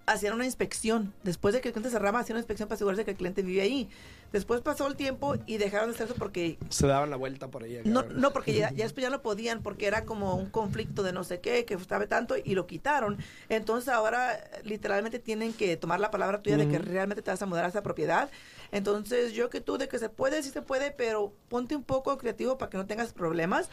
hacían 0.07 0.33
una 0.33 0.45
inspección. 0.45 1.13
Después 1.23 1.53
de 1.53 1.61
que 1.61 1.67
el 1.67 1.73
cliente 1.73 1.91
cerraba, 1.91 2.19
hacían 2.19 2.35
una 2.37 2.39
inspección 2.39 2.67
para 2.67 2.75
asegurarse 2.75 3.05
que 3.05 3.11
el 3.11 3.17
cliente 3.17 3.43
vivía 3.43 3.63
ahí. 3.63 3.89
Después 4.31 4.61
pasó 4.61 4.87
el 4.87 4.95
tiempo 4.95 5.35
y 5.45 5.57
dejaron 5.57 5.89
de 5.89 5.95
hacer 5.95 6.07
eso 6.07 6.15
porque... 6.17 6.57
Se 6.69 6.87
daban 6.87 7.09
la 7.09 7.15
vuelta 7.17 7.49
por 7.49 7.63
ahí. 7.63 7.81
No, 7.85 8.03
no 8.03 8.31
porque 8.33 8.53
ya, 8.53 8.71
ya 8.71 8.83
después 8.85 9.03
ya 9.03 9.09
no 9.09 9.21
podían, 9.21 9.61
porque 9.61 9.85
era 9.85 10.05
como 10.05 10.35
un 10.35 10.49
conflicto 10.49 11.03
de 11.03 11.11
no 11.13 11.23
sé 11.23 11.39
qué, 11.39 11.65
que 11.65 11.75
estaba 11.75 12.07
tanto 12.07 12.35
y 12.43 12.55
lo 12.55 12.67
quitaron. 12.67 13.17
Entonces 13.49 13.89
ahora 13.89 14.39
literalmente 14.63 15.19
tienen 15.19 15.53
que 15.53 15.77
tomar 15.77 15.99
la 15.99 16.09
palabra 16.09 16.41
tuya 16.41 16.57
de 16.57 16.67
que 16.67 16.79
realmente 16.79 17.21
te 17.21 17.29
vas 17.31 17.41
a 17.41 17.45
mudar 17.45 17.65
a 17.65 17.67
esa 17.69 17.83
propiedad. 17.83 18.29
Entonces 18.71 19.33
yo 19.33 19.49
que 19.49 19.61
tú, 19.61 19.77
de 19.77 19.87
que 19.87 19.99
se 19.99 20.09
puede, 20.09 20.41
sí 20.41 20.49
se 20.49 20.61
puede, 20.61 20.91
pero 20.91 21.33
ponte 21.49 21.75
un 21.75 21.83
poco 21.83 22.17
creativo 22.17 22.57
para 22.57 22.69
que 22.69 22.77
no 22.77 22.85
tengas 22.85 23.13
problemas 23.13 23.69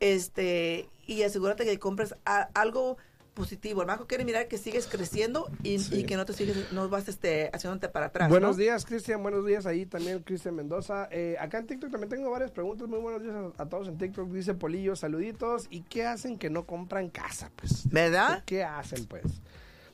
este 0.00 0.88
y 1.06 1.22
asegúrate 1.22 1.64
que 1.64 1.78
compres 1.78 2.14
a- 2.24 2.48
algo 2.54 2.96
positivo. 3.36 3.82
El 3.82 3.86
banco 3.86 4.08
quiere 4.08 4.24
mirar 4.24 4.48
que 4.48 4.58
sigues 4.58 4.88
creciendo 4.88 5.48
y, 5.62 5.78
Sí. 5.78 6.00
y 6.00 6.04
que 6.04 6.16
no 6.16 6.24
te 6.24 6.32
sigues, 6.32 6.72
no 6.72 6.88
vas 6.88 7.06
este, 7.06 7.50
haciéndote 7.52 7.88
para 7.88 8.06
atrás. 8.06 8.28
Buenos 8.28 8.56
¿no? 8.56 8.62
días, 8.62 8.84
Cristian. 8.84 9.22
Buenos 9.22 9.46
días 9.46 9.64
ahí 9.66 9.86
también, 9.86 10.20
Cristian 10.24 10.56
Mendoza. 10.56 11.06
Eh, 11.12 11.36
acá 11.38 11.58
en 11.58 11.66
TikTok 11.68 11.92
también 11.92 12.08
tengo 12.10 12.28
varias 12.30 12.50
preguntas. 12.50 12.88
Muy 12.88 12.98
buenos 12.98 13.22
días 13.22 13.34
a, 13.56 13.62
a 13.62 13.68
todos 13.68 13.86
en 13.86 13.96
TikTok. 13.98 14.28
Dice 14.30 14.54
Polillo, 14.54 14.96
saluditos. 14.96 15.68
¿Y 15.70 15.82
qué 15.82 16.04
hacen 16.06 16.38
que 16.38 16.50
no 16.50 16.64
compran 16.66 17.10
casa? 17.10 17.52
Pues, 17.54 17.88
¿Verdad? 17.90 18.42
¿qué 18.46 18.64
hacen, 18.64 19.04
pues? 19.06 19.22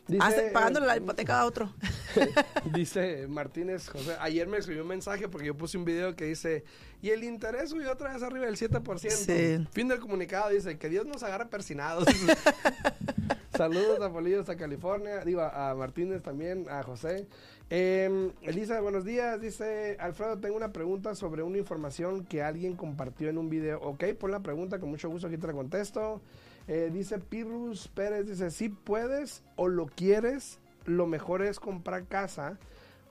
Dice, 0.08 0.22
Hace- 0.22 0.50
pagándole 0.50 0.86
la 0.86 0.96
hipoteca 0.96 1.40
a 1.40 1.46
otro. 1.46 1.72
Dice 2.74 3.26
Martínez 3.28 3.88
José, 3.88 4.16
ayer 4.20 4.46
me 4.48 4.58
escribió 4.58 4.82
un 4.82 4.88
mensaje 4.88 5.28
porque 5.28 5.46
yo 5.46 5.56
puse 5.56 5.78
un 5.78 5.84
video 5.84 6.14
que 6.16 6.24
dice, 6.26 6.64
y 7.00 7.10
el 7.10 7.24
interés 7.24 7.70
subió 7.70 7.92
otra 7.92 8.12
vez 8.12 8.22
arriba 8.22 8.46
del 8.46 8.56
7%. 8.56 9.10
Sí. 9.10 9.66
Fin 9.72 9.88
del 9.88 10.00
comunicado, 10.00 10.50
dice, 10.50 10.76
que 10.78 10.88
Dios 10.88 11.06
nos 11.06 11.22
agarre 11.22 11.46
persinados. 11.46 12.04
Saludos 13.56 14.00
a 14.00 14.10
Polillos 14.10 14.48
a 14.48 14.56
California, 14.56 15.24
digo 15.24 15.40
a, 15.42 15.70
a 15.70 15.74
Martínez 15.74 16.22
también, 16.22 16.66
a 16.70 16.82
José. 16.82 17.26
Eh, 17.70 18.30
Elisa, 18.42 18.80
buenos 18.80 19.04
días, 19.04 19.40
dice 19.40 19.96
Alfredo, 20.00 20.38
tengo 20.38 20.56
una 20.56 20.72
pregunta 20.72 21.14
sobre 21.14 21.42
una 21.42 21.58
información 21.58 22.24
que 22.24 22.42
alguien 22.42 22.76
compartió 22.76 23.28
en 23.28 23.38
un 23.38 23.48
video. 23.50 23.78
Ok, 23.80 24.04
pon 24.18 24.30
la 24.30 24.40
pregunta, 24.40 24.78
con 24.78 24.88
mucho 24.90 25.08
gusto 25.08 25.26
aquí 25.28 25.36
te 25.36 25.46
la 25.46 25.52
contesto. 25.52 26.20
Eh, 26.68 26.90
dice 26.92 27.18
Pirrus 27.18 27.88
Pérez, 27.88 28.26
dice, 28.26 28.50
si 28.50 28.68
puedes 28.68 29.42
o 29.56 29.68
lo 29.68 29.86
quieres, 29.86 30.60
lo 30.84 31.06
mejor 31.06 31.42
es 31.42 31.58
comprar 31.58 32.06
casa. 32.06 32.58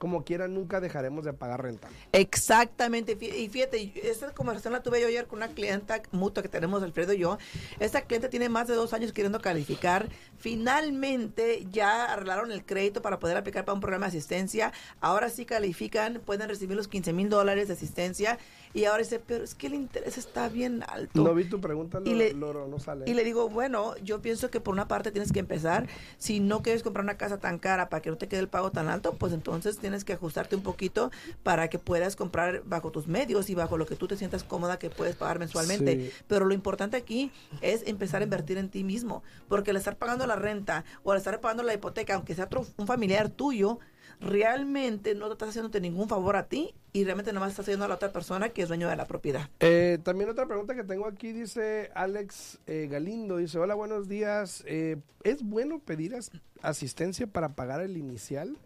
Como 0.02 0.24
quiera, 0.24 0.48
nunca 0.48 0.82
dejaremos 0.82 1.26
de 1.26 1.32
pagar 1.34 1.62
renta. 1.62 1.88
Exactamente. 2.12 3.16
Y 3.22 3.50
fíjate, 3.50 3.94
esta 4.10 4.34
conversación 4.34 4.74
la 4.74 4.82
tuve 4.82 5.00
yo 5.00 5.06
ayer 5.06 5.28
con 5.28 5.38
una 5.38 5.50
clienta 5.50 6.02
mutua 6.12 6.42
que 6.42 6.50
tenemos, 6.50 6.82
Alfredo 6.82 7.14
y 7.14 7.20
yo. 7.20 7.38
Esta 7.80 8.02
cliente 8.02 8.28
tiene 8.28 8.50
más 8.50 8.68
de 8.68 8.74
dos 8.74 8.94
años 8.94 9.14
queriendo 9.14 9.40
calificar. 9.42 10.10
Finalmente 10.40 11.68
ya 11.72 12.14
arreglaron 12.14 12.52
el 12.52 12.66
crédito 12.66 13.04
para 13.04 13.20
poder 13.20 13.38
aplicar 13.38 13.64
para 13.64 13.76
un 13.76 13.80
programa 13.80 14.08
de 14.08 14.10
asistencia. 14.18 14.74
Ahora 15.02 15.30
sí 15.30 15.46
califican, 15.46 16.20
pueden 16.26 16.50
recibir 16.50 16.76
los 16.76 16.88
15 16.88 17.14
mil 17.14 17.30
dólares 17.30 17.68
de 17.68 17.76
asistencia. 17.76 18.40
Y 18.74 18.86
ahora 18.86 19.04
dice, 19.04 19.20
pero 19.20 19.44
es 19.44 19.54
que 19.54 19.68
el 19.68 19.76
interés 19.76 20.18
está 20.18 20.50
bien 20.50 20.84
alto. 20.88 21.22
No 21.22 21.36
vi 21.36 21.44
tu 21.44 21.62
pregunta, 21.62 22.00
Y 22.06 22.16
le- 22.16 22.34
Loro, 22.34 22.68
no 22.68 22.80
sale. 22.80 23.04
Y 23.06 23.14
le 23.14 23.24
digo, 23.24 23.50
bueno, 23.50 23.96
yo 23.98 24.20
pienso 24.22 24.50
que 24.50 24.62
por 24.62 24.74
una 24.74 24.88
parte 24.88 25.12
tienes 25.12 25.32
que 25.32 25.40
empezar. 25.40 25.88
Si 26.18 26.40
no 26.40 26.64
quieres 26.64 26.82
comprar 26.82 27.04
una 27.04 27.18
casa 27.18 27.38
tan 27.38 27.60
cara 27.60 27.90
para 27.90 28.02
que 28.02 28.10
no 28.10 28.18
te 28.18 28.28
quede 28.28 28.40
el 28.40 28.48
pago 28.48 28.72
tan 28.72 28.88
alto, 28.88 29.14
pues 29.14 29.34
entonces 29.34 29.78
tienes 29.78 29.91
que 30.04 30.14
ajustarte 30.14 30.56
un 30.56 30.64
poquito 30.64 31.12
para 31.44 31.70
que 31.70 31.78
puedas 31.80 32.16
comprar 32.16 32.64
bajo 32.66 32.92
tus 32.92 33.08
medios 33.08 33.50
y 33.50 33.56
bajo 33.56 33.78
lo 33.78 33.86
que 33.86 33.96
tú 33.96 34.08
te 34.08 34.18
sientas 34.18 34.44
cómoda 34.44 34.80
que 34.80 34.90
puedes 34.90 35.16
pagar 35.16 35.38
mensualmente. 35.40 35.96
Sí. 36.10 36.12
Pero 36.28 36.46
lo 36.46 36.54
importante 36.54 36.98
aquí 36.98 37.32
es 37.62 37.84
empezar 37.88 38.22
a 38.22 38.24
invertir 38.24 38.58
en 38.58 38.70
ti 38.70 38.84
mismo, 38.84 39.24
porque 39.48 39.72
al 39.72 39.78
estar 39.78 39.98
pagando 39.98 40.26
la 40.26 40.36
renta 40.36 40.84
o 41.04 41.12
al 41.12 41.18
estar 41.18 41.40
pagando 41.42 41.64
la 41.64 41.74
hipoteca, 41.74 42.16
aunque 42.16 42.36
sea 42.36 42.46
otro, 42.46 42.66
un 42.78 42.88
familiar 42.88 43.30
tuyo, 43.30 43.80
realmente 44.20 45.16
no 45.16 45.28
te 45.28 45.34
estás 45.34 45.50
haciéndote 45.50 45.82
ningún 45.82 46.08
favor 46.08 46.36
a 46.36 46.48
ti 46.48 46.74
y 46.94 47.04
realmente 47.04 47.34
nomás 47.34 47.50
estás 47.52 47.64
haciendo 47.66 47.86
a 47.86 47.88
la 47.88 47.96
otra 47.96 48.12
persona 48.12 48.50
que 48.50 48.62
es 48.62 48.68
dueño 48.68 48.88
de 48.88 48.96
la 48.96 49.06
propiedad. 49.08 49.50
Eh, 49.60 49.98
también 50.04 50.30
otra 50.30 50.46
pregunta 50.46 50.76
que 50.76 50.84
tengo 50.84 51.08
aquí 51.08 51.32
dice 51.32 51.90
Alex 51.96 52.60
eh, 52.68 52.88
Galindo, 52.90 53.38
dice, 53.38 53.58
hola, 53.58 53.74
buenos 53.74 54.08
días. 54.08 54.64
Eh, 54.68 54.98
¿Es 55.24 55.42
bueno 55.44 55.80
pedir 55.80 56.16
as- 56.16 56.32
asistencia 56.62 57.26
para 57.28 57.50
pagar 57.56 57.82
el 57.82 57.98
inicial? 57.98 58.58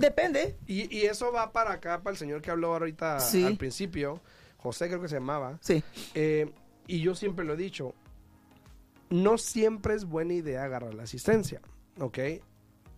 Depende. 0.00 0.56
Y, 0.66 0.94
y 0.96 1.02
eso 1.06 1.32
va 1.32 1.52
para 1.52 1.72
acá, 1.72 2.02
para 2.02 2.12
el 2.12 2.18
señor 2.18 2.42
que 2.42 2.50
habló 2.50 2.72
ahorita 2.72 3.20
Sí. 3.20 3.44
al 3.44 3.56
principio, 3.56 4.20
José 4.58 4.88
creo 4.88 5.00
que 5.00 5.08
se 5.08 5.16
llamaba. 5.16 5.58
Sí. 5.60 5.82
Eh, 6.14 6.50
y 6.86 7.00
yo 7.00 7.14
siempre 7.14 7.44
lo 7.44 7.54
he 7.54 7.56
dicho, 7.56 7.94
no 9.10 9.38
siempre 9.38 9.94
es 9.94 10.04
buena 10.04 10.34
idea 10.34 10.64
agarrar 10.64 10.94
la 10.94 11.04
asistencia, 11.04 11.60
¿ok? 11.98 12.18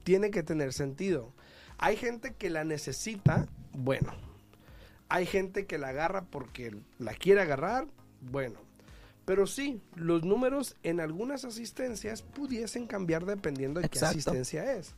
Tiene 0.04 0.30
que 0.30 0.42
tener 0.42 0.72
sentido. 0.72 1.32
Hay 1.78 1.96
gente 1.96 2.34
que 2.34 2.50
la 2.50 2.64
necesita, 2.64 3.46
bueno. 3.72 4.12
Hay 5.08 5.26
gente 5.26 5.66
que 5.66 5.78
la 5.78 5.88
agarra 5.88 6.24
porque 6.24 6.74
la 6.98 7.14
quiere 7.14 7.40
agarrar, 7.40 7.86
bueno. 8.20 8.60
Pero 9.24 9.46
sí, 9.46 9.80
los 9.94 10.24
números 10.24 10.76
en 10.82 11.00
algunas 11.00 11.44
asistencias 11.44 12.22
pudiesen 12.22 12.86
cambiar 12.86 13.24
dependiendo 13.26 13.80
de 13.80 13.88
qué 13.88 13.98
asistencia 14.00 14.72
es. 14.74 14.94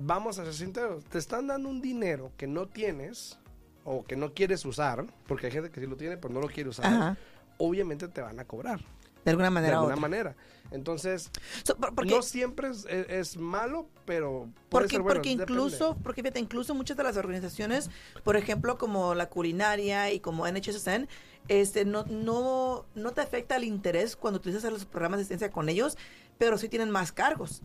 Vamos 0.00 0.38
a 0.38 0.44
ser 0.44 0.54
sinceros, 0.54 1.04
te 1.06 1.18
están 1.18 1.48
dando 1.48 1.68
un 1.68 1.80
dinero 1.80 2.30
que 2.36 2.46
no 2.46 2.66
tienes 2.66 3.36
o 3.84 4.04
que 4.04 4.14
no 4.14 4.32
quieres 4.32 4.64
usar, 4.64 5.04
porque 5.26 5.46
hay 5.46 5.52
gente 5.52 5.70
que 5.70 5.80
sí 5.80 5.86
lo 5.88 5.96
tiene, 5.96 6.16
pero 6.16 6.32
no 6.32 6.40
lo 6.40 6.46
quiere 6.48 6.70
usar 6.70 6.86
Ajá. 6.86 7.16
obviamente 7.56 8.06
te 8.06 8.20
van 8.20 8.38
a 8.38 8.44
cobrar 8.44 8.78
De 9.24 9.30
alguna 9.32 9.46
de 9.48 9.50
manera 9.50 9.72
u 9.74 9.78
alguna 9.80 9.94
otra. 9.96 10.00
manera. 10.08 10.36
Entonces, 10.70 11.30
So, 11.64 11.76
por- 11.76 11.96
porque, 11.96 12.14
no 12.14 12.22
siempre 12.22 12.68
es, 12.68 12.84
es- 12.84 13.08
es 13.08 13.36
malo, 13.38 13.88
pero 14.04 14.42
puede 14.68 14.84
porque, 14.84 14.88
ser 14.90 15.00
bueno. 15.02 15.14
porque 15.16 15.30
depende. 15.30 15.52
incluso, 15.52 15.96
porque 16.04 16.22
fíjate, 16.22 16.38
incluso 16.38 16.74
muchas 16.76 16.96
de 16.96 17.02
las 17.02 17.16
organizaciones, 17.16 17.90
por 18.22 18.36
ejemplo, 18.36 18.78
como 18.78 19.16
la 19.16 19.28
culinaria 19.28 20.12
y 20.12 20.20
como 20.20 20.46
NHSN, 20.46 21.08
este, 21.48 21.84
no, 21.84 22.04
no, 22.04 22.84
no 22.94 23.10
te 23.12 23.20
afecta 23.22 23.56
el 23.56 23.64
interés 23.64 24.14
cuando 24.14 24.38
utilizas 24.38 24.70
los 24.70 24.84
programas 24.84 25.18
de 25.18 25.22
asistencia 25.22 25.50
con 25.50 25.68
ellos, 25.68 25.98
pero 26.38 26.56
sí 26.56 26.68
tienen 26.68 26.90
más 26.90 27.10
cargos. 27.10 27.62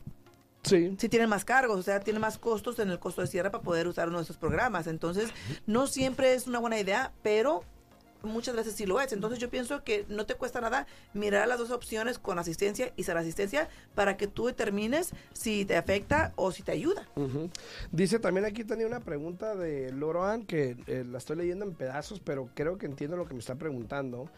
Sí. 0.63 0.95
Sí 0.97 1.09
tienen 1.09 1.29
más 1.29 1.45
cargos, 1.45 1.79
o 1.79 1.83
sea, 1.83 1.99
tienen 1.99 2.21
más 2.21 2.37
costos 2.37 2.79
en 2.79 2.89
el 2.89 2.99
costo 2.99 3.21
de 3.21 3.27
cierre 3.27 3.51
para 3.51 3.63
poder 3.63 3.87
usar 3.87 4.07
uno 4.07 4.17
de 4.17 4.23
esos 4.23 4.37
programas. 4.37 4.87
Entonces, 4.87 5.29
no 5.65 5.87
siempre 5.87 6.33
es 6.33 6.47
una 6.47 6.59
buena 6.59 6.79
idea, 6.79 7.11
pero 7.21 7.63
muchas 8.23 8.55
veces 8.55 8.73
sí 8.73 8.85
lo 8.85 8.99
es. 8.99 9.13
Entonces, 9.13 9.39
yo 9.39 9.49
pienso 9.49 9.83
que 9.83 10.05
no 10.09 10.25
te 10.25 10.35
cuesta 10.35 10.61
nada 10.61 10.87
mirar 11.13 11.47
las 11.47 11.59
dos 11.59 11.71
opciones 11.71 12.19
con 12.19 12.39
asistencia 12.39 12.91
y 12.95 13.03
sin 13.03 13.17
asistencia 13.17 13.69
para 13.95 14.17
que 14.17 14.27
tú 14.27 14.47
determines 14.47 15.11
si 15.33 15.65
te 15.65 15.77
afecta 15.77 16.33
o 16.35 16.51
si 16.51 16.63
te 16.63 16.71
ayuda. 16.71 17.07
Dice 17.91 18.19
también 18.19 18.45
aquí 18.45 18.63
tenía 18.63 18.87
una 18.87 19.01
pregunta 19.01 19.55
de 19.55 19.91
Loroan 19.91 20.45
que 20.45 20.77
eh, 20.87 21.05
la 21.09 21.17
estoy 21.17 21.37
leyendo 21.37 21.65
en 21.65 21.73
pedazos, 21.73 22.19
pero 22.19 22.49
creo 22.53 22.77
que 22.77 22.85
entiendo 22.85 23.17
lo 23.17 23.27
que 23.27 23.33
me 23.33 23.39
está 23.39 23.55
preguntando. 23.55 24.29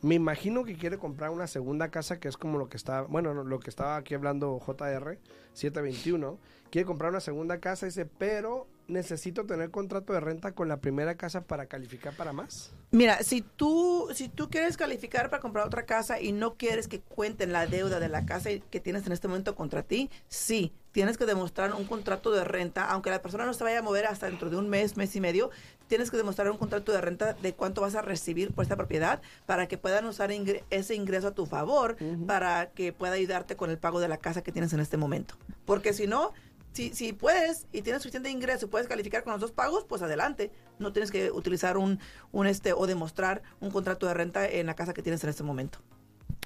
Me 0.00 0.16
imagino 0.16 0.64
que 0.64 0.74
quiere 0.74 0.98
comprar 0.98 1.30
una 1.30 1.46
segunda 1.46 1.90
casa 1.90 2.18
que 2.18 2.28
es 2.28 2.36
como 2.36 2.58
lo 2.58 2.68
que 2.68 2.76
está, 2.76 3.02
bueno, 3.02 3.34
no, 3.34 3.44
lo 3.44 3.60
que 3.60 3.70
estaba 3.70 3.96
aquí 3.96 4.14
hablando 4.14 4.58
JR 4.58 5.18
721. 5.52 6.38
Quiere 6.70 6.86
comprar 6.86 7.10
una 7.10 7.20
segunda 7.20 7.58
casa, 7.58 7.86
dice, 7.86 8.06
pero 8.06 8.66
necesito 8.88 9.46
tener 9.46 9.70
contrato 9.70 10.12
de 10.12 10.20
renta 10.20 10.52
con 10.52 10.68
la 10.68 10.80
primera 10.80 11.16
casa 11.16 11.42
para 11.42 11.66
calificar 11.66 12.14
para 12.16 12.32
más? 12.32 12.72
Mira, 12.90 13.22
si 13.22 13.40
tú, 13.42 14.08
si 14.14 14.28
tú 14.28 14.50
quieres 14.50 14.76
calificar 14.76 15.30
para 15.30 15.40
comprar 15.40 15.66
otra 15.66 15.86
casa 15.86 16.20
y 16.20 16.32
no 16.32 16.54
quieres 16.54 16.88
que 16.88 17.00
cuenten 17.00 17.52
la 17.52 17.66
deuda 17.66 18.00
de 18.00 18.08
la 18.08 18.26
casa 18.26 18.50
que 18.70 18.80
tienes 18.80 19.06
en 19.06 19.12
este 19.12 19.28
momento 19.28 19.54
contra 19.54 19.82
ti, 19.82 20.10
sí, 20.28 20.72
tienes 20.92 21.16
que 21.16 21.24
demostrar 21.24 21.74
un 21.74 21.86
contrato 21.86 22.30
de 22.30 22.44
renta, 22.44 22.84
aunque 22.90 23.10
la 23.10 23.22
persona 23.22 23.46
no 23.46 23.54
se 23.54 23.64
vaya 23.64 23.78
a 23.78 23.82
mover 23.82 24.06
hasta 24.06 24.26
dentro 24.26 24.50
de 24.50 24.58
un 24.58 24.68
mes, 24.68 24.96
mes 24.96 25.16
y 25.16 25.20
medio, 25.20 25.50
tienes 25.88 26.10
que 26.10 26.16
demostrar 26.16 26.50
un 26.50 26.58
contrato 26.58 26.92
de 26.92 27.00
renta 27.00 27.32
de 27.32 27.54
cuánto 27.54 27.80
vas 27.80 27.94
a 27.94 28.02
recibir 28.02 28.52
por 28.52 28.62
esta 28.62 28.76
propiedad 28.76 29.20
para 29.46 29.68
que 29.68 29.78
puedan 29.78 30.04
usar 30.06 30.30
ese 30.70 30.94
ingreso 30.94 31.28
a 31.28 31.34
tu 31.34 31.46
favor 31.46 31.96
para 32.26 32.70
que 32.70 32.92
pueda 32.92 33.14
ayudarte 33.14 33.56
con 33.56 33.70
el 33.70 33.78
pago 33.78 34.00
de 34.00 34.08
la 34.08 34.18
casa 34.18 34.42
que 34.42 34.52
tienes 34.52 34.72
en 34.72 34.80
este 34.80 34.96
momento. 34.96 35.34
Porque 35.64 35.92
si 35.92 36.06
no, 36.06 36.32
si, 36.72 36.94
si 36.94 37.12
puedes 37.12 37.66
y 37.72 37.82
tienes 37.82 38.02
suficiente 38.02 38.30
ingreso 38.30 38.66
y 38.66 38.68
puedes 38.68 38.88
calificar 38.88 39.24
con 39.24 39.32
los 39.32 39.40
dos 39.40 39.52
pagos, 39.52 39.84
pues 39.84 40.02
adelante. 40.02 40.50
No 40.78 40.92
tienes 40.92 41.10
que 41.10 41.30
utilizar 41.30 41.76
un, 41.76 41.98
un 42.32 42.46
este 42.46 42.72
o 42.72 42.86
demostrar 42.86 43.42
un 43.60 43.70
contrato 43.70 44.06
de 44.06 44.14
renta 44.14 44.48
en 44.48 44.66
la 44.66 44.74
casa 44.74 44.94
que 44.94 45.02
tienes 45.02 45.22
en 45.24 45.30
este 45.30 45.42
momento. 45.42 45.78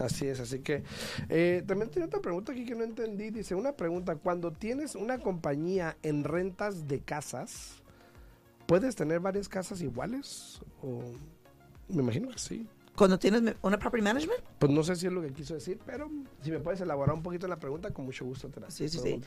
Así 0.00 0.26
es, 0.26 0.40
así 0.40 0.58
que 0.58 0.82
eh, 1.30 1.62
también 1.66 1.90
tiene 1.90 2.06
otra 2.06 2.20
pregunta 2.20 2.52
aquí 2.52 2.66
que 2.66 2.74
no 2.74 2.84
entendí. 2.84 3.30
Dice, 3.30 3.54
una 3.54 3.72
pregunta, 3.72 4.16
cuando 4.16 4.52
tienes 4.52 4.94
una 4.94 5.18
compañía 5.18 5.96
en 6.02 6.22
rentas 6.24 6.86
de 6.86 7.00
casas, 7.00 7.82
¿puedes 8.66 8.94
tener 8.94 9.20
varias 9.20 9.48
casas 9.48 9.80
iguales? 9.80 10.60
O 10.82 11.00
me 11.88 12.02
imagino 12.02 12.28
que 12.28 12.38
sí. 12.38 12.68
Cuando 12.96 13.18
tienes 13.18 13.54
una 13.62 13.78
property 13.78 14.02
management. 14.02 14.40
Pues 14.58 14.72
no 14.72 14.82
sé 14.82 14.96
si 14.96 15.06
es 15.06 15.12
lo 15.12 15.22
que 15.22 15.32
quiso 15.32 15.54
decir, 15.54 15.78
pero 15.84 16.10
si 16.42 16.50
me 16.50 16.60
puedes 16.60 16.80
elaborar 16.80 17.14
un 17.14 17.22
poquito 17.22 17.46
la 17.46 17.58
pregunta, 17.58 17.90
con 17.92 18.04
mucho 18.04 18.24
gusto 18.24 18.48
te 18.48 18.60
la 18.60 18.70
sí, 18.70 18.88
sí, 18.88 18.98
sí. 18.98 19.20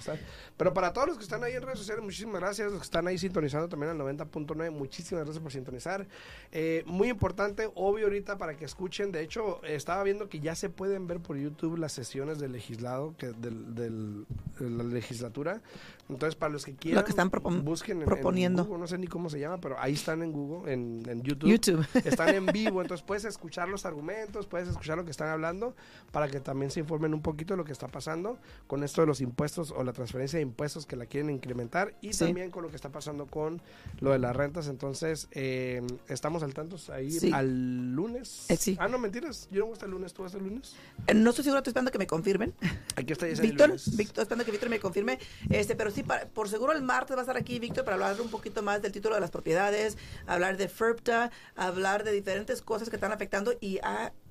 Pero 0.58 0.74
para 0.74 0.92
todos 0.92 1.08
los 1.08 1.18
que 1.18 1.24
están 1.24 1.44
ahí 1.44 1.54
en 1.54 1.62
redes 1.62 1.80
sociales, 1.80 2.04
muchísimas 2.04 2.42
gracias. 2.42 2.72
Los 2.72 2.82
que 2.82 2.86
están 2.86 3.08
ahí 3.08 3.18
sintonizando 3.18 3.70
también 3.70 3.92
al 3.92 3.98
90.9, 3.98 4.72
muchísimas 4.72 5.24
gracias 5.24 5.42
por 5.42 5.52
sintonizar. 5.52 6.08
Eh, 6.52 6.84
muy 6.86 7.10
importante, 7.10 7.70
obvio 7.76 8.06
ahorita 8.06 8.38
para 8.38 8.58
que 8.58 8.66
escuchen. 8.66 9.12
De 9.12 9.22
hecho, 9.22 9.64
estaba 9.64 10.04
viendo 10.04 10.30
que 10.30 10.40
ya 10.40 10.56
se 10.56 10.70
pueden 10.70 11.08
ver 11.08 11.20
por 11.20 11.38
YouTube 11.38 11.78
las 11.78 11.92
sesiones 11.92 12.40
del 12.40 12.52
legislado, 12.52 13.16
que 13.18 13.28
del, 13.28 13.76
del, 13.76 14.26
de 14.60 14.70
la 14.70 14.84
legislatura. 14.84 15.62
Entonces, 16.10 16.36
para 16.36 16.52
los 16.52 16.66
que 16.66 16.76
quieran, 16.76 17.02
lo 17.02 17.06
que 17.06 17.12
están 17.12 17.30
busquen 17.64 18.00
proponiendo. 18.00 18.66
no 18.66 18.88
sé 18.88 18.98
ni 18.98 19.08
cómo 19.08 19.30
se 19.30 19.40
llama, 19.40 19.60
pero 19.60 19.80
ahí 19.80 19.94
están 19.94 20.24
en 20.24 20.32
Google, 20.32 20.74
en, 20.74 21.04
en 21.08 21.22
YouTube. 21.22 21.50
YouTube. 21.50 21.88
Están 22.06 22.34
en 22.34 22.46
vivo, 22.54 22.82
entonces 22.82 23.06
puedes 23.06 23.26
escuchar 23.26 23.70
los 23.70 23.86
argumentos, 23.86 24.48
puedes 24.48 24.68
escuchar 24.68 24.98
lo 24.98 25.06
que 25.06 25.12
están 25.12 25.30
hablando 25.30 25.76
para 26.12 26.28
que 26.28 26.40
también 26.40 26.72
se 26.72 26.80
informen 26.80 27.14
un 27.14 27.22
poquito 27.22 27.54
de 27.54 27.58
lo 27.58 27.66
que 27.66 27.72
está 27.72 27.88
pasando 27.88 28.38
con 28.68 28.84
esto 28.84 29.02
de 29.02 29.08
los 29.08 29.22
impuestos 29.22 29.72
o 29.72 29.84
la 29.84 29.94
transferencia 29.94 30.38
de 30.38 30.44
impuestos 30.44 30.86
que 30.86 30.96
la 30.96 31.06
quieren 31.06 31.30
incrementar 31.30 31.94
y 32.02 32.12
también 32.12 32.50
con 32.50 32.64
lo 32.64 32.70
que 32.70 32.76
está 32.76 32.90
pasando 32.90 33.28
con 33.28 33.62
lo 34.00 34.12
de 34.12 34.20
las 34.20 34.36
rentas. 34.36 34.68
Entonces, 34.68 35.28
eh, 35.32 35.82
estamos 36.08 36.44
al 36.44 36.54
tanto 36.54 36.78
ahí 36.92 37.18
al 37.34 37.94
lunes. 37.94 38.46
Eh, 38.50 38.58
sí. 38.58 38.78
Ah, 38.80 38.88
no, 38.88 38.98
mentiras. 38.98 39.48
Yo 39.52 39.62
no 39.62 39.68
voy 39.68 39.78
el 39.82 39.92
lunes. 39.92 40.14
¿Tú 40.14 40.24
vas 40.24 40.34
el 40.34 40.44
lunes? 40.44 40.76
Eh, 41.08 41.14
no 41.14 41.30
estoy 41.30 41.44
seguro, 41.44 41.60
estoy 41.60 41.72
esperando 41.72 41.92
que 41.92 41.98
me 41.98 42.08
confirmen. 42.08 42.54
Aquí 42.96 43.14
está 43.14 43.26
Víctor, 43.26 43.76
Víctor, 43.94 44.24
esperando 44.24 44.46
que 44.46 44.52
Víctor 44.52 44.70
me 44.70 44.80
confirme. 44.80 45.20
Este, 45.50 45.76
pero 45.76 45.92
sí, 45.92 45.99
por 46.04 46.50
seguro 46.50 46.74
el 46.74 46.82
martes 46.82 47.16
va 47.16 47.22
a 47.22 47.24
estar 47.24 47.38
aquí 47.38 47.60
Víctor 47.60 47.84
para 47.84 47.96
hablar 47.96 48.22
un 48.22 48.30
poquito 48.30 48.62
más 48.62 48.82
del 48.82 48.92
título 48.92 49.16
de 49.16 49.22
las 49.22 49.32
propiedades, 49.32 49.98
hablar 50.28 50.58
de 50.58 50.68
FERPTA, 50.68 51.32
hablar 51.56 52.04
de 52.04 52.12
diferentes 52.12 52.62
cosas 52.62 52.90
que 52.90 52.96
están 52.96 53.12
afectando 53.12 53.54
y 53.60 53.80